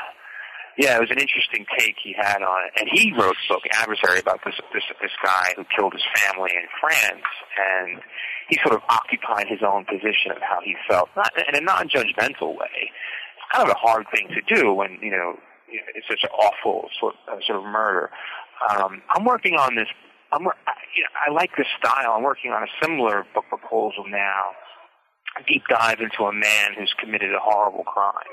yeah, 0.77 0.95
it 0.95 1.01
was 1.01 1.11
an 1.11 1.19
interesting 1.19 1.65
take 1.77 1.95
he 2.01 2.15
had 2.15 2.41
on 2.41 2.59
it, 2.67 2.71
and 2.79 2.87
he 2.87 3.11
wrote 3.11 3.35
a 3.35 3.47
book, 3.51 3.63
Adversary, 3.73 4.19
about 4.19 4.39
this 4.45 4.55
this 4.73 4.83
this 5.01 5.11
guy 5.23 5.53
who 5.55 5.65
killed 5.75 5.93
his 5.93 6.03
family 6.15 6.51
in 6.51 6.63
France, 6.79 7.27
and 7.59 7.99
he 8.47 8.57
sort 8.63 8.75
of 8.75 8.81
occupied 8.89 9.47
his 9.47 9.59
own 9.63 9.85
position 9.85 10.31
of 10.31 10.39
how 10.39 10.59
he 10.63 10.75
felt, 10.87 11.09
not 11.15 11.31
in 11.35 11.55
a 11.55 11.61
non-judgmental 11.61 12.55
way. 12.55 12.87
It's 12.87 13.47
kind 13.51 13.67
of 13.67 13.75
a 13.75 13.79
hard 13.79 14.05
thing 14.15 14.29
to 14.31 14.41
do 14.47 14.73
when 14.73 14.97
you 15.01 15.11
know 15.11 15.35
it's 15.67 16.07
such 16.07 16.23
an 16.23 16.29
awful 16.29 16.87
sort 16.99 17.15
uh, 17.27 17.35
sort 17.45 17.59
of 17.59 17.65
murder. 17.65 18.09
Um, 18.71 19.01
I'm 19.09 19.25
working 19.25 19.55
on 19.55 19.75
this. 19.75 19.87
I'm 20.31 20.43
you 20.43 21.03
know, 21.03 21.13
I 21.27 21.31
like 21.31 21.51
this 21.57 21.67
style. 21.79 22.13
I'm 22.15 22.23
working 22.23 22.51
on 22.51 22.63
a 22.63 22.71
similar 22.81 23.25
book 23.33 23.45
proposal 23.49 24.05
now. 24.07 24.55
A 25.39 25.43
deep 25.43 25.63
dive 25.69 25.99
into 25.99 26.23
a 26.23 26.33
man 26.33 26.75
who's 26.77 26.93
committed 26.99 27.33
a 27.33 27.39
horrible 27.39 27.83
crime 27.83 28.27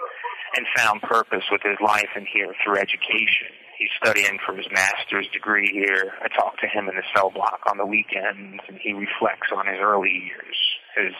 and 0.56 0.66
found 0.76 1.02
purpose 1.02 1.44
with 1.50 1.62
his 1.62 1.78
life 1.84 2.10
in 2.16 2.26
here 2.26 2.54
through 2.64 2.76
education. 2.76 3.52
He's 3.78 3.94
studying 4.02 4.38
for 4.44 4.56
his 4.56 4.66
master's 4.72 5.28
degree 5.32 5.70
here. 5.70 6.12
I 6.20 6.28
talk 6.28 6.58
to 6.60 6.66
him 6.66 6.88
in 6.88 6.96
the 6.96 7.06
cell 7.14 7.30
block 7.30 7.60
on 7.70 7.78
the 7.78 7.86
weekends, 7.86 8.62
and 8.66 8.78
he 8.82 8.92
reflects 8.92 9.54
on 9.54 9.66
his 9.66 9.78
early 9.78 10.10
years, 10.10 10.58
his 10.96 11.14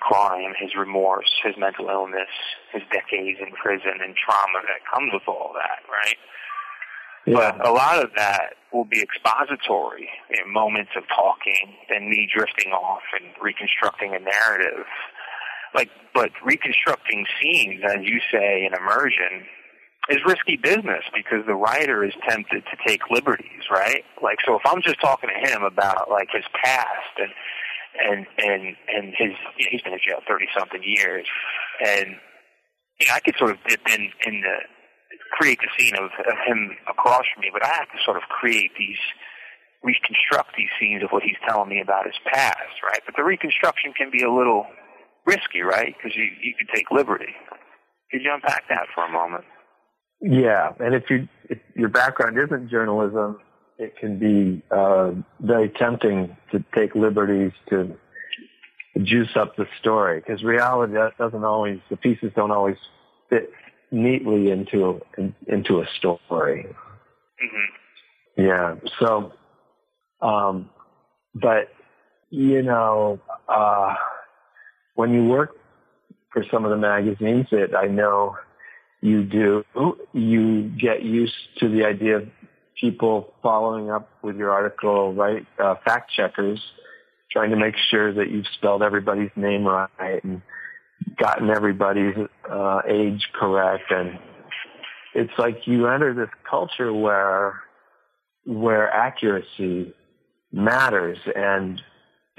crime, 0.00 0.52
his 0.60 0.76
remorse, 0.76 1.30
his 1.44 1.56
mental 1.56 1.88
illness, 1.88 2.32
his 2.72 2.82
decades 2.92 3.38
in 3.40 3.52
prison, 3.56 4.00
and 4.04 4.14
trauma 4.16 4.60
that 4.68 4.84
comes 4.92 5.12
with 5.12 5.24
all 5.28 5.52
that, 5.56 5.80
right? 5.88 6.18
But 7.26 7.64
a 7.64 7.70
lot 7.70 8.02
of 8.02 8.10
that 8.16 8.56
will 8.72 8.86
be 8.86 9.02
expository, 9.02 10.08
you 10.30 10.40
know, 10.40 10.50
moments 10.50 10.92
of 10.96 11.04
talking, 11.08 11.76
and 11.90 12.08
me 12.08 12.28
drifting 12.34 12.72
off 12.72 13.04
and 13.20 13.30
reconstructing 13.40 14.14
a 14.14 14.18
narrative. 14.18 14.88
Like, 15.74 15.90
but 16.14 16.30
reconstructing 16.44 17.26
scenes, 17.40 17.82
as 17.84 18.02
you 18.02 18.20
say, 18.32 18.66
in 18.66 18.74
immersion, 18.74 19.46
is 20.08 20.18
risky 20.26 20.56
business 20.56 21.04
because 21.14 21.46
the 21.46 21.54
writer 21.54 22.04
is 22.04 22.12
tempted 22.28 22.64
to 22.64 22.76
take 22.86 23.00
liberties, 23.10 23.70
right? 23.70 24.04
Like, 24.22 24.38
so 24.44 24.56
if 24.56 24.62
I'm 24.64 24.82
just 24.82 25.00
talking 25.00 25.30
to 25.30 25.50
him 25.50 25.62
about 25.62 26.10
like 26.10 26.28
his 26.32 26.44
past 26.62 27.14
and 27.18 27.30
and 28.02 28.26
and 28.38 28.76
and 28.88 29.14
his, 29.16 29.32
you 29.58 29.64
know, 29.64 29.70
he's 29.70 29.82
been 29.82 29.92
in 29.92 30.00
jail 30.04 30.20
thirty 30.26 30.46
something 30.56 30.82
years, 30.82 31.26
and 31.84 32.16
you 32.98 33.06
know, 33.06 33.14
I 33.14 33.20
could 33.20 33.36
sort 33.38 33.52
of 33.52 33.58
dip 33.68 33.80
in 33.88 34.10
in 34.26 34.40
the 34.40 34.56
create 35.32 35.58
the 35.60 35.70
scene 35.78 35.94
of, 35.94 36.10
of 36.26 36.38
him 36.46 36.76
across 36.88 37.24
from 37.32 37.42
me, 37.42 37.50
but 37.52 37.64
I 37.64 37.68
have 37.68 37.90
to 37.94 37.98
sort 38.04 38.16
of 38.16 38.24
create 38.24 38.72
these, 38.78 38.98
reconstruct 39.82 40.56
these 40.56 40.68
scenes 40.78 41.02
of 41.02 41.10
what 41.10 41.22
he's 41.22 41.38
telling 41.46 41.68
me 41.68 41.80
about 41.80 42.06
his 42.06 42.18
past, 42.26 42.76
right? 42.82 43.00
But 43.06 43.16
the 43.16 43.24
reconstruction 43.24 43.92
can 43.92 44.10
be 44.10 44.22
a 44.22 44.30
little 44.32 44.66
risky, 45.26 45.62
right? 45.62 45.94
Because 45.96 46.16
you 46.16 46.24
you 46.42 46.54
could 46.58 46.68
take 46.74 46.90
liberty. 46.90 47.34
Could 48.10 48.22
you 48.22 48.32
unpack 48.32 48.64
that 48.68 48.86
for 48.94 49.04
a 49.04 49.10
moment? 49.10 49.44
Yeah, 50.20 50.72
and 50.80 50.94
if 50.94 51.04
you 51.08 51.28
if 51.48 51.58
your 51.74 51.88
background 51.88 52.38
isn't 52.38 52.70
journalism, 52.70 53.38
it 53.78 53.96
can 53.96 54.18
be 54.18 54.62
uh, 54.70 55.12
very 55.40 55.70
tempting 55.70 56.36
to 56.52 56.62
take 56.74 56.94
liberties 56.94 57.52
to 57.70 57.96
juice 59.02 59.30
up 59.36 59.56
the 59.56 59.66
story 59.80 60.20
because 60.20 60.42
reality 60.42 60.94
doesn't 61.18 61.44
always 61.44 61.78
the 61.88 61.96
pieces 61.96 62.32
don't 62.36 62.50
always 62.50 62.76
fit 63.30 63.50
neatly 63.90 64.50
into 64.50 65.00
in, 65.16 65.34
into 65.46 65.80
a 65.80 65.86
story. 65.98 66.66
hmm 67.40 68.42
Yeah. 68.42 68.76
So, 68.98 69.32
um, 70.20 70.70
but 71.34 71.68
you 72.30 72.62
know, 72.62 73.20
uh, 73.48 73.94
when 75.00 75.14
you 75.14 75.24
work 75.24 75.56
for 76.30 76.44
some 76.52 76.66
of 76.66 76.70
the 76.70 76.76
magazines 76.76 77.46
that 77.50 77.74
I 77.74 77.86
know 77.86 78.36
you 79.00 79.24
do, 79.24 79.64
you 80.12 80.68
get 80.78 81.02
used 81.02 81.32
to 81.60 81.70
the 81.70 81.86
idea 81.86 82.18
of 82.18 82.28
people 82.78 83.32
following 83.42 83.90
up 83.90 84.10
with 84.20 84.36
your 84.36 84.50
article, 84.50 85.14
right? 85.14 85.46
Uh, 85.58 85.76
fact 85.86 86.12
checkers 86.14 86.60
trying 87.32 87.48
to 87.48 87.56
make 87.56 87.76
sure 87.90 88.12
that 88.12 88.30
you've 88.30 88.46
spelled 88.58 88.82
everybody's 88.82 89.30
name 89.36 89.64
right 89.64 90.22
and 90.22 90.42
gotten 91.16 91.48
everybody's 91.48 92.14
uh, 92.50 92.82
age 92.86 93.26
correct 93.32 93.90
and 93.90 94.18
it's 95.14 95.32
like 95.38 95.66
you 95.66 95.86
enter 95.86 96.12
this 96.12 96.28
culture 96.48 96.92
where 96.92 97.60
where 98.44 98.90
accuracy 98.92 99.94
matters 100.52 101.18
and 101.34 101.80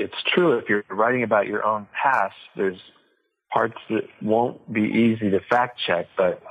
it's 0.01 0.23
true 0.33 0.57
if 0.57 0.69
you're 0.69 0.83
writing 0.89 1.23
about 1.23 1.47
your 1.47 1.63
own 1.65 1.87
past 2.01 2.35
there's 2.55 2.77
parts 3.51 3.77
that 3.89 4.03
won't 4.21 4.71
be 4.71 4.81
easy 4.81 5.29
to 5.29 5.39
fact 5.49 5.79
check, 5.85 6.07
but 6.17 6.41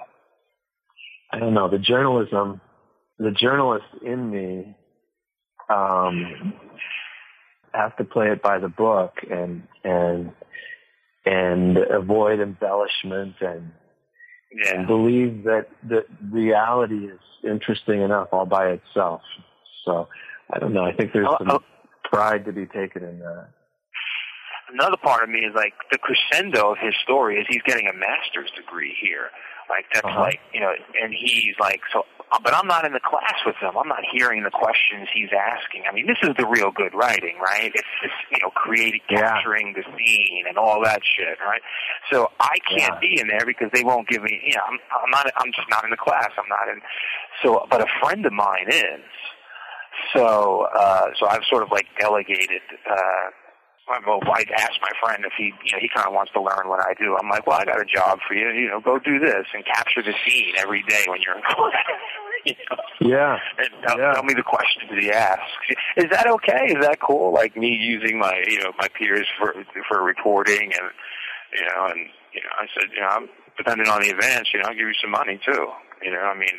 I 1.32 1.38
don't 1.38 1.54
know, 1.54 1.68
the 1.68 1.78
journalism, 1.78 2.60
the 3.18 3.30
journalist 3.30 3.86
in 4.04 4.30
me, 4.30 4.76
um, 5.68 6.54
has 7.72 7.92
to 7.98 8.04
play 8.04 8.30
it 8.30 8.42
by 8.42 8.58
the 8.58 8.68
book 8.68 9.14
and, 9.30 9.62
and, 9.84 10.32
and 11.24 11.78
avoid 11.78 12.40
embellishment 12.40 13.36
and, 13.40 13.72
Yeah. 14.52 14.74
and 14.74 14.86
believe 14.86 15.44
that 15.44 15.68
the 15.88 16.04
reality 16.30 17.06
is 17.06 17.20
interesting 17.44 18.02
enough 18.02 18.28
all 18.32 18.46
by 18.46 18.70
itself. 18.72 19.22
So 19.84 20.08
I 20.52 20.58
don't 20.58 20.74
know. 20.74 20.84
I 20.84 20.92
think 20.92 21.12
there's 21.12 21.28
some 21.38 21.50
oh. 21.50 21.62
Pride 22.10 22.44
to 22.46 22.52
be 22.52 22.66
taken 22.66 23.02
in 23.04 23.18
that. 23.20 23.48
another 24.72 24.96
part 25.02 25.22
of 25.24 25.28
me 25.30 25.40
is 25.40 25.54
like 25.54 25.74
the 25.90 25.98
crescendo 25.98 26.72
of 26.72 26.78
his 26.78 26.94
story 27.02 27.38
is 27.40 27.46
he's 27.48 27.62
getting 27.66 27.86
a 27.88 27.92
master's 27.92 28.50
degree 28.56 28.94
here. 29.00 29.30
Like 29.68 29.86
that's 29.94 30.06
Uh-huh. 30.06 30.20
like 30.20 30.40
you 30.52 30.60
know, 30.60 30.72
and 31.02 31.14
he's 31.14 31.54
like 31.60 31.80
so. 31.92 32.04
But 32.44 32.54
I'm 32.54 32.66
not 32.68 32.84
in 32.86 32.92
the 32.92 33.00
class 33.02 33.42
with 33.44 33.56
him. 33.56 33.74
I'm 33.76 33.88
not 33.88 34.04
hearing 34.12 34.44
the 34.44 34.50
questions 34.54 35.08
he's 35.12 35.30
asking. 35.34 35.82
I 35.90 35.92
mean, 35.92 36.06
this 36.06 36.18
is 36.22 36.30
the 36.38 36.46
real 36.46 36.70
good 36.70 36.94
writing, 36.94 37.38
right? 37.42 37.72
It's 37.74 37.90
this 38.02 38.12
you 38.30 38.38
know, 38.40 38.50
creating, 38.50 39.00
Yeah. 39.10 39.18
capturing 39.34 39.74
the 39.74 39.82
scene 39.98 40.44
and 40.48 40.56
all 40.56 40.80
that 40.84 41.02
shit, 41.04 41.38
right? 41.44 41.60
So 42.12 42.30
I 42.38 42.54
can't 42.70 42.94
Yeah. 42.94 43.00
be 43.00 43.20
in 43.20 43.26
there 43.26 43.44
because 43.44 43.70
they 43.72 43.82
won't 43.82 44.06
give 44.08 44.22
me. 44.22 44.40
You 44.44 44.54
know, 44.56 44.62
I'm, 44.66 44.78
I'm 45.02 45.10
not. 45.10 45.26
I'm 45.38 45.50
just 45.52 45.68
not 45.70 45.82
in 45.82 45.90
the 45.90 45.96
class. 45.98 46.30
I'm 46.38 46.48
not 46.48 46.68
in. 46.70 46.80
So, 47.42 47.66
but 47.70 47.80
a 47.82 47.86
friend 48.02 48.24
of 48.26 48.32
mine 48.32 48.68
is. 48.70 49.02
So, 50.14 50.66
uh, 50.78 51.06
so 51.18 51.26
I've 51.28 51.44
sort 51.48 51.62
of 51.62 51.70
like 51.70 51.86
delegated. 51.98 52.62
Uh, 52.88 53.30
well, 54.06 54.20
I 54.32 54.44
asked 54.56 54.78
my 54.82 54.92
friend 55.02 55.24
if 55.26 55.32
he, 55.36 55.46
you 55.64 55.72
know, 55.72 55.78
he 55.80 55.88
kind 55.92 56.06
of 56.06 56.12
wants 56.14 56.30
to 56.32 56.40
learn 56.40 56.68
what 56.68 56.78
I 56.86 56.94
do. 56.94 57.16
I'm 57.20 57.28
like, 57.28 57.46
well, 57.46 57.58
I 57.60 57.64
got 57.64 57.80
a 57.80 57.84
job 57.84 58.20
for 58.26 58.34
you. 58.34 58.48
You 58.50 58.68
know, 58.68 58.80
go 58.80 58.98
do 59.00 59.18
this 59.18 59.46
and 59.52 59.64
capture 59.66 60.00
the 60.02 60.14
scene 60.24 60.54
every 60.58 60.82
day 60.88 61.02
when 61.08 61.20
you're 61.22 61.34
in 61.36 61.42
class. 61.42 61.74
you 62.46 62.54
know, 62.70 62.76
Yeah. 63.00 63.38
and 63.58 63.68
tell, 63.86 63.98
Yeah. 63.98 64.12
tell 64.14 64.22
me 64.22 64.34
the 64.34 64.44
questions 64.44 64.90
he 64.98 65.10
asks. 65.10 65.42
Is 65.96 66.06
that 66.12 66.28
okay? 66.28 66.66
Is 66.66 66.86
that 66.86 66.98
cool? 67.00 67.32
Like 67.34 67.56
me 67.56 67.68
using 67.74 68.18
my, 68.18 68.40
you 68.46 68.60
know, 68.62 68.70
my 68.78 68.86
peers 68.96 69.26
for 69.38 69.54
for 69.88 70.02
reporting 70.04 70.70
and, 70.72 70.90
you 71.52 71.66
know, 71.66 71.86
and 71.90 71.98
you 72.32 72.40
know, 72.42 72.50
I 72.60 72.66
said, 72.78 72.90
you 72.94 73.00
know, 73.00 73.08
I'm 73.08 73.28
depending 73.58 73.88
on 73.88 74.02
the 74.02 74.08
events, 74.10 74.50
you 74.54 74.60
know, 74.62 74.68
I'll 74.68 74.74
give 74.74 74.86
you 74.86 74.94
some 75.02 75.10
money 75.10 75.40
too. 75.44 75.66
You 76.02 76.12
know, 76.12 76.20
I 76.20 76.34
mean, 76.38 76.54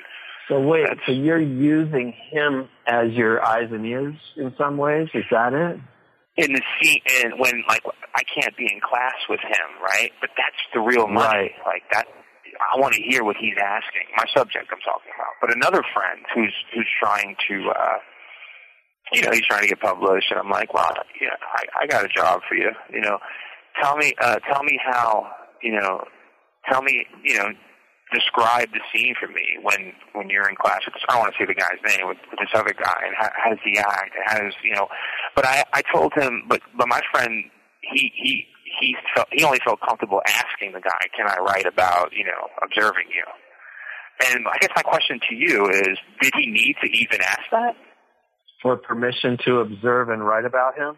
So 0.51 0.59
wait, 0.59 0.83
That's- 0.83 1.05
so 1.05 1.13
you're 1.13 1.39
using 1.39 2.11
him 2.29 2.67
as 2.85 3.11
your 3.13 3.41
eyes 3.41 3.71
and 3.71 3.85
ears 3.85 4.15
in 4.35 4.53
some 4.57 4.75
ways? 4.75 5.07
Is 5.13 5.23
that 5.31 5.53
it? 5.53 5.79
in 6.37 6.53
the 6.53 6.61
scene 6.79 7.01
and 7.23 7.33
when 7.39 7.63
like 7.67 7.83
I 8.15 8.23
can't 8.23 8.55
be 8.55 8.63
in 8.63 8.79
class 8.79 9.15
with 9.29 9.41
him, 9.41 9.67
right? 9.83 10.11
But 10.21 10.29
that's 10.37 10.55
the 10.73 10.79
real 10.79 11.07
money. 11.07 11.51
Right. 11.51 11.51
Like 11.65 11.83
that 11.91 12.07
I 12.73 12.79
want 12.79 12.93
to 12.95 13.01
hear 13.01 13.23
what 13.23 13.35
he's 13.35 13.55
asking. 13.61 14.07
My 14.15 14.23
subject 14.33 14.67
I'm 14.71 14.79
talking 14.79 15.11
about. 15.15 15.33
But 15.41 15.55
another 15.55 15.83
friend 15.93 16.21
who's 16.33 16.53
who's 16.73 16.87
trying 17.01 17.35
to 17.49 17.69
uh 17.69 17.97
you 19.13 19.21
know, 19.23 19.31
he's 19.31 19.45
trying 19.45 19.63
to 19.63 19.67
get 19.67 19.81
published 19.81 20.31
and 20.31 20.39
I'm 20.39 20.49
like, 20.49 20.73
Well, 20.73 20.93
yeah, 21.19 21.35
I, 21.53 21.83
I 21.83 21.85
got 21.87 22.05
a 22.05 22.09
job 22.09 22.41
for 22.47 22.55
you. 22.55 22.71
You 22.91 23.01
know, 23.01 23.19
tell 23.81 23.97
me 23.97 24.13
uh 24.19 24.39
tell 24.51 24.63
me 24.63 24.79
how 24.83 25.29
you 25.61 25.73
know 25.73 26.05
tell 26.69 26.81
me, 26.81 27.05
you 27.23 27.37
know, 27.37 27.49
describe 28.12 28.69
the 28.71 28.82
scene 28.93 29.15
for 29.19 29.28
me 29.28 29.58
when 29.62 29.93
when 30.13 30.30
you're 30.30 30.47
in 30.50 30.56
class. 30.56 30.82
Because 30.86 31.02
I 31.08 31.13
don't 31.13 31.21
want 31.21 31.34
to 31.34 31.39
say 31.39 31.45
the 31.47 31.56
guy's 31.56 31.80
name 31.86 32.08
with, 32.08 32.17
with 32.30 32.39
this 32.39 32.52
other 32.54 32.74
guy 32.74 33.02
and 33.06 33.15
how, 33.17 33.30
how 33.34 33.50
does 33.50 33.63
he 33.63 33.78
act 33.78 34.12
how 34.26 34.39
does 34.39 34.54
you 34.63 34.76
know. 34.76 34.88
But 35.36 35.45
I 35.45 35.63
I 35.74 35.82
told 35.93 36.13
him, 36.13 36.43
but 36.47 36.62
but 36.78 36.88
my 36.88 37.02
friend 37.12 37.45
he 37.82 38.12
he 38.15 38.45
he 38.80 38.95
felt 39.15 39.28
he 39.32 39.43
only 39.43 39.60
felt 39.63 39.80
comfortable 39.82 40.21
asking 40.28 40.74
the 40.74 40.82
guy, 40.82 41.02
can 41.15 41.28
I 41.28 41.38
write 41.41 41.65
about 41.65 42.13
you 42.13 42.26
know 42.26 42.47
observing 42.63 43.08
you? 43.10 43.26
And 44.30 44.45
I 44.47 44.58
guess 44.60 44.69
my 44.76 44.84
question 44.84 45.19
to 45.30 45.36
you 45.36 45.67
is, 45.69 45.97
did 46.21 46.34
he 46.36 46.45
need 46.52 46.76
to 46.84 46.89
even 46.89 47.21
ask 47.21 47.41
that? 47.52 47.76
For 48.62 48.78
permission 48.78 49.38
to 49.45 49.60
observe 49.60 50.10
and 50.10 50.24
write 50.24 50.45
about 50.45 50.78
him? 50.78 50.95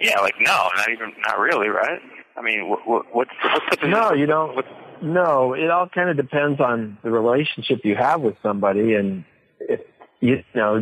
Yeah, 0.00 0.20
like 0.20 0.34
no, 0.40 0.68
not 0.76 0.90
even, 0.90 1.12
not 1.26 1.38
really, 1.38 1.68
right? 1.68 2.00
I 2.36 2.42
mean, 2.42 2.68
what, 2.68 2.86
what, 2.86 3.14
what's 3.14 3.30
what's 3.42 3.80
the 3.80 3.88
No, 3.88 4.12
you 4.12 4.26
don't. 4.26 4.54
What, 4.56 4.66
No, 5.02 5.54
it 5.54 5.68
all 5.68 5.88
kind 5.88 6.08
of 6.08 6.16
depends 6.16 6.60
on 6.60 6.96
the 7.02 7.10
relationship 7.10 7.80
you 7.84 7.96
have 7.96 8.20
with 8.20 8.36
somebody, 8.40 8.94
and 8.94 9.24
if 9.58 9.80
you 10.20 10.44
know, 10.54 10.76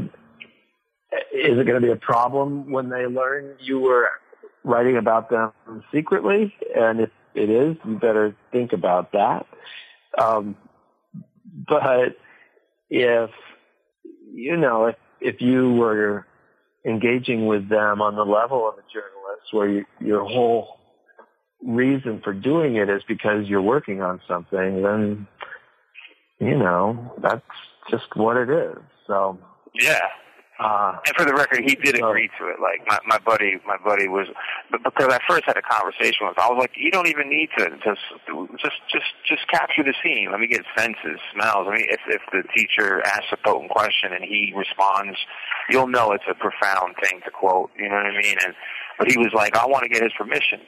is 1.33 1.59
it 1.59 1.67
going 1.67 1.81
to 1.81 1.87
be 1.87 1.91
a 1.91 1.97
problem 1.97 2.71
when 2.71 2.91
they 2.91 3.07
learn 3.07 3.57
you 3.59 3.81
were 3.81 4.11
writing 4.63 4.99
about 4.99 5.31
them 5.31 5.53
secretly? 5.93 6.55
And 6.77 7.01
if 7.01 7.11
it 7.35 7.49
is, 7.49 7.77
you 7.87 7.99
better 7.99 8.37
think 8.53 8.75
about 8.75 9.13
that. 9.13 9.47
Um, 10.19 10.55
but 11.67 12.17
if 12.91 13.31
you 14.33 14.57
know, 14.59 14.87
if 14.87 14.97
if 15.21 15.41
you 15.41 15.73
were 15.73 16.27
engaging 16.85 17.47
with 17.47 17.71
them 17.71 18.03
on 18.03 18.17
the 18.17 18.25
level 18.25 18.69
of 18.69 18.75
a 18.75 18.83
journalist, 18.93 19.53
where 19.53 19.69
you, 19.69 19.85
your 19.99 20.25
whole 20.25 20.80
reason 21.67 22.21
for 22.23 22.33
doing 22.33 22.77
it 22.77 22.89
is 22.89 23.03
because 23.07 23.47
you're 23.49 23.63
working 23.63 24.01
on 24.03 24.21
something, 24.27 24.83
then 24.83 25.27
you 26.39 26.57
know 26.57 27.13
that's 27.23 27.43
just 27.91 28.15
what 28.17 28.37
it 28.37 28.49
is. 28.51 28.79
So, 29.07 29.39
yeah. 29.75 29.99
uh, 30.59 30.93
And 31.07 31.17
for 31.17 31.25
the 31.25 31.35
record, 31.35 31.61
he 31.65 31.75
did 31.75 31.97
So- 31.99 32.09
agree 32.09 32.29
to 32.39 32.45
it. 32.49 32.57
Like 32.61 32.87
my 32.87 32.99
my 33.07 33.19
buddy, 33.19 33.59
my 33.67 33.77
buddy 33.85 34.09
was, 34.09 34.29
because 34.71 35.13
I 35.13 35.19
first 35.29 35.45
had 35.47 35.57
a 35.57 35.63
conversation 35.63 36.27
with, 36.29 36.37
him, 36.39 36.45
I 36.45 36.49
was 36.51 36.59
like, 36.61 36.73
you 36.77 36.91
don't 36.91 37.09
even 37.09 37.29
need 37.29 37.51
to 37.59 37.71
just 37.85 38.01
just 38.63 38.77
just 38.93 39.11
just 39.29 39.49
capture 39.49 39.83
the 39.83 39.95
scene. 40.03 40.29
Let 40.31 40.41
me 40.41 40.47
get 40.47 40.63
senses, 40.77 41.19
smells. 41.35 41.67
I 41.69 41.77
mean, 41.77 41.87
if 41.91 42.01
if 42.09 42.23
the 42.33 42.43
teacher 42.57 43.03
asks 43.07 43.33
a 43.33 43.37
potent 43.37 43.71
question 43.71 44.13
and 44.13 44.25
he 44.25 44.53
responds, 44.57 45.19
you'll 45.69 45.89
know 45.89 46.13
it's 46.13 46.25
a 46.31 46.35
profound 46.35 46.95
thing 47.03 47.21
to 47.25 47.31
quote. 47.31 47.71
You 47.79 47.89
know 47.89 47.97
what 47.97 48.07
I 48.07 48.17
mean? 48.17 48.37
And 48.45 48.55
but 48.99 49.11
he 49.11 49.19
was 49.19 49.33
like, 49.35 49.57
I 49.57 49.67
want 49.67 49.83
to 49.85 49.89
get 49.89 50.03
his 50.03 50.13
permission. 50.17 50.61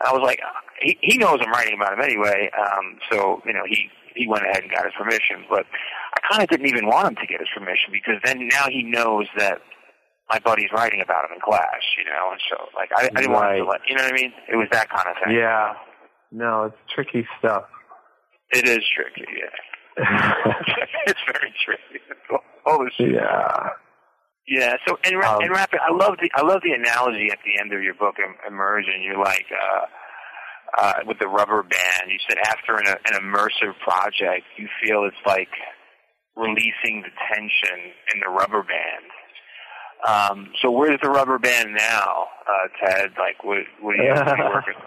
I 0.00 0.12
was 0.12 0.22
like, 0.22 0.40
he 0.80 0.98
he 1.00 1.18
knows 1.18 1.38
I'm 1.40 1.50
writing 1.52 1.74
about 1.74 1.92
him 1.94 2.00
anyway. 2.00 2.50
Um, 2.56 2.98
so 3.10 3.42
you 3.46 3.52
know 3.52 3.62
he 3.68 3.88
he 4.14 4.26
went 4.28 4.44
ahead 4.44 4.62
and 4.62 4.70
got 4.70 4.84
his 4.84 4.94
permission, 4.96 5.44
but 5.48 5.66
I 6.14 6.20
kind 6.30 6.42
of 6.42 6.48
didn't 6.48 6.66
even 6.66 6.86
want 6.86 7.08
him 7.08 7.16
to 7.16 7.26
get 7.26 7.40
his 7.40 7.48
permission 7.54 7.90
because 7.92 8.16
then 8.24 8.48
now 8.48 8.66
he 8.68 8.82
knows 8.82 9.26
that 9.36 9.60
my 10.30 10.38
buddy's 10.38 10.70
writing 10.72 11.00
about 11.02 11.24
him 11.26 11.32
in 11.34 11.40
class, 11.40 11.82
you 11.98 12.04
know, 12.04 12.30
and 12.32 12.40
so 12.50 12.56
like 12.74 12.90
I, 12.96 13.10
I 13.14 13.20
didn't 13.20 13.32
want 13.32 13.56
him 13.56 13.64
to 13.64 13.70
let 13.70 13.80
you 13.88 13.96
know 13.96 14.04
what 14.04 14.12
I 14.12 14.16
mean. 14.16 14.32
It 14.48 14.56
was 14.56 14.68
that 14.72 14.88
kind 14.88 15.06
of 15.08 15.16
thing. 15.24 15.36
yeah, 15.36 15.74
no, 16.32 16.64
it's 16.64 16.76
tricky 16.94 17.26
stuff. 17.38 17.64
it 18.52 18.66
is 18.66 18.82
tricky. 18.94 19.26
Yeah, 19.36 20.02
it's 21.06 21.20
very 21.26 21.52
tricky. 21.64 22.02
All 22.66 22.82
this 22.82 22.94
shit. 22.94 23.12
yeah, 23.14 23.68
Yeah. 24.46 24.74
So 24.86 24.98
in 25.08 25.16
ra- 25.16 25.36
Um, 25.36 25.42
in 25.42 25.50
rapid, 25.52 25.80
I 25.80 25.92
love 25.92 26.16
the 26.20 26.30
I 26.34 26.42
love 26.42 26.60
the 26.62 26.72
analogy 26.72 27.28
at 27.32 27.38
the 27.44 27.58
end 27.60 27.72
of 27.72 27.82
your 27.82 27.94
book, 27.94 28.16
Im- 28.18 28.36
Immersion. 28.46 29.02
You're 29.02 29.18
like 29.18 29.46
uh, 29.50 29.86
uh, 30.82 30.92
with 31.06 31.18
the 31.18 31.28
rubber 31.28 31.62
band. 31.62 32.10
You 32.10 32.18
said 32.28 32.38
after 32.46 32.76
an, 32.76 32.86
an 32.88 33.14
immersive 33.22 33.78
project, 33.82 34.44
you 34.56 34.68
feel 34.82 35.04
it's 35.04 35.16
like 35.26 35.48
releasing 36.36 37.02
the 37.02 37.10
tension 37.32 37.92
in 38.12 38.20
the 38.20 38.28
rubber 38.28 38.62
band. 38.62 39.06
Um, 40.06 40.52
so 40.60 40.70
where's 40.70 41.00
the 41.02 41.08
rubber 41.08 41.38
band 41.38 41.72
now, 41.74 42.26
uh, 42.46 42.86
Ted? 42.86 43.12
Like, 43.18 43.42
what 43.44 43.58
what 43.80 43.94
are 43.94 44.02
you, 44.02 44.10
what 44.10 44.28
are 44.28 44.36
you 44.36 44.44
working? 44.44 44.74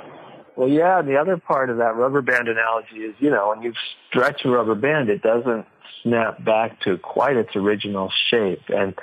Well, 0.57 0.67
yeah, 0.69 0.97
and 0.97 1.07
the 1.07 1.17
other 1.17 1.37
part 1.37 1.69
of 1.69 1.77
that 1.77 1.95
rubber 1.95 2.23
band 2.23 2.47
analogy 2.47 3.01
is, 3.01 3.13
you 3.19 3.29
know, 3.29 3.49
when 3.49 3.61
you 3.61 3.73
stretch 4.09 4.43
a 4.43 4.49
rubber 4.49 4.73
band, 4.73 5.07
it 5.07 5.21
doesn't 5.21 5.67
snap 6.01 6.43
back 6.43 6.81
to 6.81 6.97
quite 6.97 7.37
its 7.37 7.55
original 7.55 8.11
shape. 8.31 8.63
And 8.69 8.95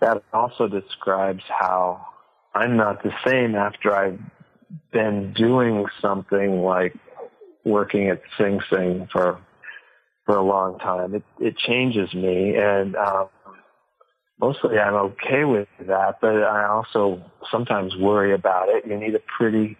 that 0.00 0.22
also 0.32 0.68
describes 0.68 1.42
how 1.48 2.06
I'm 2.54 2.76
not 2.76 3.02
the 3.02 3.12
same 3.26 3.54
after 3.54 3.94
I've 3.94 4.20
been 4.92 5.32
doing 5.32 5.86
something 6.00 6.62
like 6.62 6.94
working 7.64 8.08
at 8.08 8.22
Sing 8.38 8.60
Sing 8.70 9.08
for 9.12 9.40
for 10.26 10.36
a 10.36 10.42
long 10.42 10.78
time. 10.78 11.14
It 11.14 11.24
it 11.38 11.56
changes 11.56 12.12
me 12.14 12.56
and 12.56 12.96
um 12.96 13.28
mostly 14.40 14.78
I'm 14.78 14.94
okay 14.94 15.44
with 15.44 15.68
that, 15.86 16.20
but 16.20 16.42
I 16.42 16.66
also 16.66 17.22
sometimes 17.50 17.94
worry 17.96 18.34
about 18.34 18.68
it. 18.68 18.86
You 18.86 18.96
need 18.96 19.14
a 19.14 19.22
pretty 19.38 19.76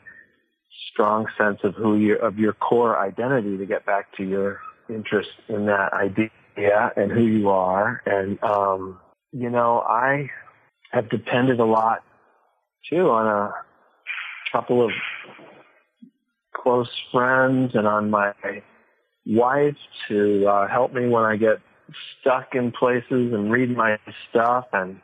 strong 0.93 1.27
sense 1.39 1.61
of 1.64 1.75
who 1.75 1.97
you 1.97 2.16
of 2.16 2.39
your 2.39 2.53
core 2.53 2.99
identity 2.99 3.57
to 3.57 3.66
get 3.66 3.87
back 3.87 4.14
to 4.16 4.25
your 4.25 4.61
interest 4.89 5.31
in 5.49 5.66
that 5.66 5.93
idea 5.93 6.31
and 6.97 7.11
who 7.11 7.23
you 7.23 7.49
are. 7.49 8.03
And 8.07 8.43
um, 8.43 8.99
you 9.33 9.51
know, 9.51 9.81
I 9.81 10.31
have 10.93 11.09
depended 11.09 11.61
a 11.61 11.64
lot 11.64 12.03
too 12.89 13.11
on 13.11 13.26
a 13.26 13.55
couple 14.53 14.85
of 14.85 14.91
close 16.55 16.91
friends 17.12 17.72
and 17.74 17.87
on 17.87 18.11
my 18.11 18.33
wife 19.26 19.76
to 20.09 20.47
uh, 20.47 20.68
help 20.68 20.93
me 20.93 21.09
when 21.09 21.24
I 21.24 21.37
get 21.37 21.59
stuck 22.20 22.55
in 22.55 22.72
places 22.72 23.33
and 23.33 23.51
read 23.51 23.76
my 23.76 23.99
stuff 24.28 24.66
and 24.72 25.01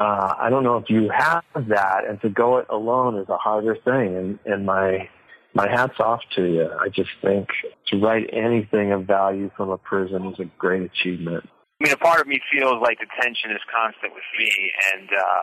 uh, 0.00 0.34
I 0.40 0.48
don't 0.48 0.64
know 0.64 0.78
if 0.78 0.88
you 0.88 1.10
have 1.10 1.44
that, 1.68 2.06
and 2.08 2.18
to 2.22 2.30
go 2.30 2.56
it 2.56 2.66
alone 2.70 3.18
is 3.18 3.28
a 3.28 3.36
harder 3.36 3.76
thing. 3.76 4.16
And, 4.16 4.38
and 4.46 4.64
my 4.64 5.10
my 5.52 5.68
hat's 5.68 6.00
off 6.00 6.22
to 6.36 6.44
you. 6.44 6.70
I 6.80 6.88
just 6.88 7.10
think 7.20 7.48
to 7.88 7.98
write 7.98 8.30
anything 8.32 8.92
of 8.92 9.04
value 9.04 9.50
from 9.56 9.68
a 9.68 9.76
prison 9.76 10.32
is 10.32 10.40
a 10.40 10.46
great 10.58 10.82
achievement. 10.82 11.46
I 11.80 11.84
mean, 11.84 11.92
a 11.92 11.96
part 11.96 12.20
of 12.20 12.26
me 12.26 12.40
feels 12.52 12.76
like 12.82 12.98
the 13.00 13.08
tension 13.22 13.50
is 13.52 13.60
constant 13.72 14.12
with 14.12 14.28
me, 14.38 14.52
and 14.92 15.08
uh, 15.08 15.42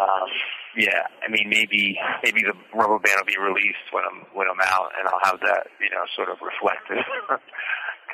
um, 0.00 0.28
yeah, 0.76 1.10
I 1.26 1.30
mean, 1.30 1.48
maybe 1.50 1.98
maybe 2.22 2.42
the 2.42 2.54
rubber 2.72 2.98
band 2.98 3.18
will 3.18 3.26
be 3.26 3.38
released 3.38 3.90
when 3.90 4.04
I'm 4.06 4.22
when 4.34 4.46
I'm 4.46 4.60
out, 4.62 4.92
and 4.98 5.08
I'll 5.08 5.30
have 5.30 5.40
that 5.40 5.66
you 5.80 5.90
know 5.90 6.06
sort 6.14 6.28
of 6.30 6.38
reflective 6.38 7.02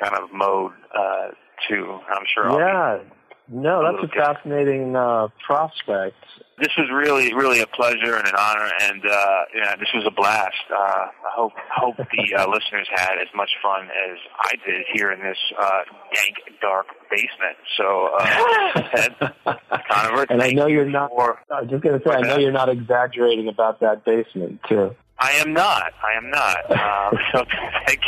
kind 0.01 0.15
of 0.15 0.33
mode 0.33 0.73
uh, 0.97 1.29
too. 1.69 1.99
I'm 2.09 2.25
sure. 2.33 2.49
I'll 2.49 2.59
yeah. 2.59 2.97
Be, 2.97 3.20
no, 3.51 3.83
that's 3.83 4.03
a, 4.03 4.07
a 4.07 4.33
fascinating 4.33 4.95
uh, 4.95 5.27
prospect. 5.45 6.15
This 6.57 6.71
was 6.77 6.89
really, 6.93 7.33
really 7.33 7.59
a 7.59 7.67
pleasure 7.67 8.15
and 8.15 8.27
an 8.27 8.35
honor, 8.37 8.69
and 8.81 9.03
uh, 9.03 9.39
yeah, 9.55 9.75
this 9.75 9.89
was 9.93 10.05
a 10.07 10.11
blast. 10.11 10.55
Uh, 10.71 10.75
I 10.77 11.31
hope 11.35 11.51
hope 11.75 11.97
the 11.97 12.35
uh, 12.35 12.47
listeners 12.49 12.87
had 12.93 13.17
as 13.19 13.27
much 13.35 13.49
fun 13.61 13.85
as 13.85 14.17
I 14.39 14.55
did 14.65 14.85
here 14.93 15.11
in 15.11 15.19
this 15.19 15.37
uh, 15.59 15.81
dank, 16.13 16.59
dark 16.61 16.85
basement. 17.09 17.57
So, 17.77 18.09
uh, 18.17 19.57
Conover, 19.91 20.27
and 20.29 20.41
I 20.41 20.51
know 20.51 20.67
you're 20.67 20.85
not. 20.85 21.09
For, 21.09 21.39
I 21.51 21.61
was 21.61 21.69
just 21.71 21.83
going 21.83 21.99
to 21.99 22.07
say, 22.07 22.15
I 22.15 22.21
know 22.21 22.37
you're 22.37 22.51
not 22.51 22.69
exaggerating 22.69 23.49
about 23.49 23.81
that 23.81 24.05
basement 24.05 24.61
too. 24.69 24.95
I 25.21 25.33
am 25.33 25.53
not. 25.53 25.93
I 26.03 26.17
am 26.17 26.31
not. 26.31 26.71
Uh, 26.71 27.11
so 27.31 27.45
thank, 27.85 28.01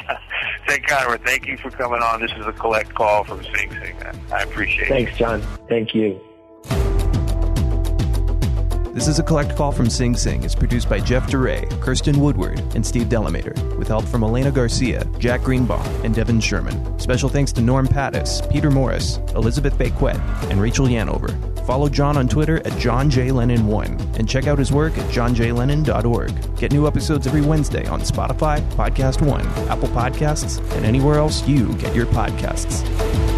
thank 0.67 0.87
God. 0.87 1.21
Thank 1.23 1.45
you 1.45 1.57
for 1.57 1.69
coming 1.69 2.01
on. 2.01 2.19
This 2.19 2.31
is 2.31 2.47
a 2.47 2.53
collect 2.53 2.95
call 2.95 3.23
from 3.23 3.43
Sing 3.43 3.71
Sing. 3.71 3.95
I 4.33 4.41
appreciate 4.41 4.87
Thanks, 4.87 5.11
it. 5.11 5.23
Thanks, 5.23 5.45
John. 5.45 5.67
Thank 5.69 5.93
you. 5.93 6.19
This 8.93 9.07
is 9.07 9.19
a 9.19 9.23
collect 9.23 9.55
call 9.55 9.71
from 9.71 9.89
Sing 9.89 10.15
Sing. 10.15 10.43
It's 10.43 10.55
produced 10.55 10.89
by 10.89 10.99
Jeff 10.99 11.27
DeRay, 11.29 11.67
Kirsten 11.81 12.19
Woodward, 12.19 12.59
and 12.75 12.85
Steve 12.85 13.07
Delamater, 13.07 13.77
with 13.77 13.87
help 13.87 14.05
from 14.05 14.23
Elena 14.23 14.51
Garcia, 14.51 15.05
Jack 15.19 15.41
Greenbaum, 15.41 15.85
and 16.03 16.15
Devin 16.15 16.39
Sherman. 16.39 16.99
Special 16.99 17.29
thanks 17.29 17.51
to 17.53 17.61
Norm 17.61 17.87
Pattis, 17.87 18.47
Peter 18.51 18.71
Morris, 18.71 19.17
Elizabeth 19.35 19.77
Baquet, 19.77 20.19
and 20.49 20.59
Rachel 20.59 20.87
Yanover. 20.87 21.52
Follow 21.65 21.89
John 21.89 22.17
on 22.17 22.27
Twitter 22.27 22.57
at 22.65 22.77
John 22.77 23.09
J. 23.09 23.29
Lennon1 23.29 24.17
and 24.17 24.27
check 24.27 24.47
out 24.47 24.59
his 24.59 24.71
work 24.71 24.97
at 24.97 25.09
johnjlennon.org. 25.09 26.57
Get 26.57 26.71
new 26.71 26.87
episodes 26.87 27.25
every 27.27 27.41
Wednesday 27.41 27.85
on 27.87 28.01
Spotify, 28.01 28.61
Podcast 28.71 29.25
One, 29.25 29.45
Apple 29.69 29.89
Podcasts, 29.89 30.59
and 30.75 30.85
anywhere 30.85 31.19
else 31.19 31.47
you 31.47 31.73
get 31.75 31.95
your 31.95 32.05
podcasts. 32.07 33.32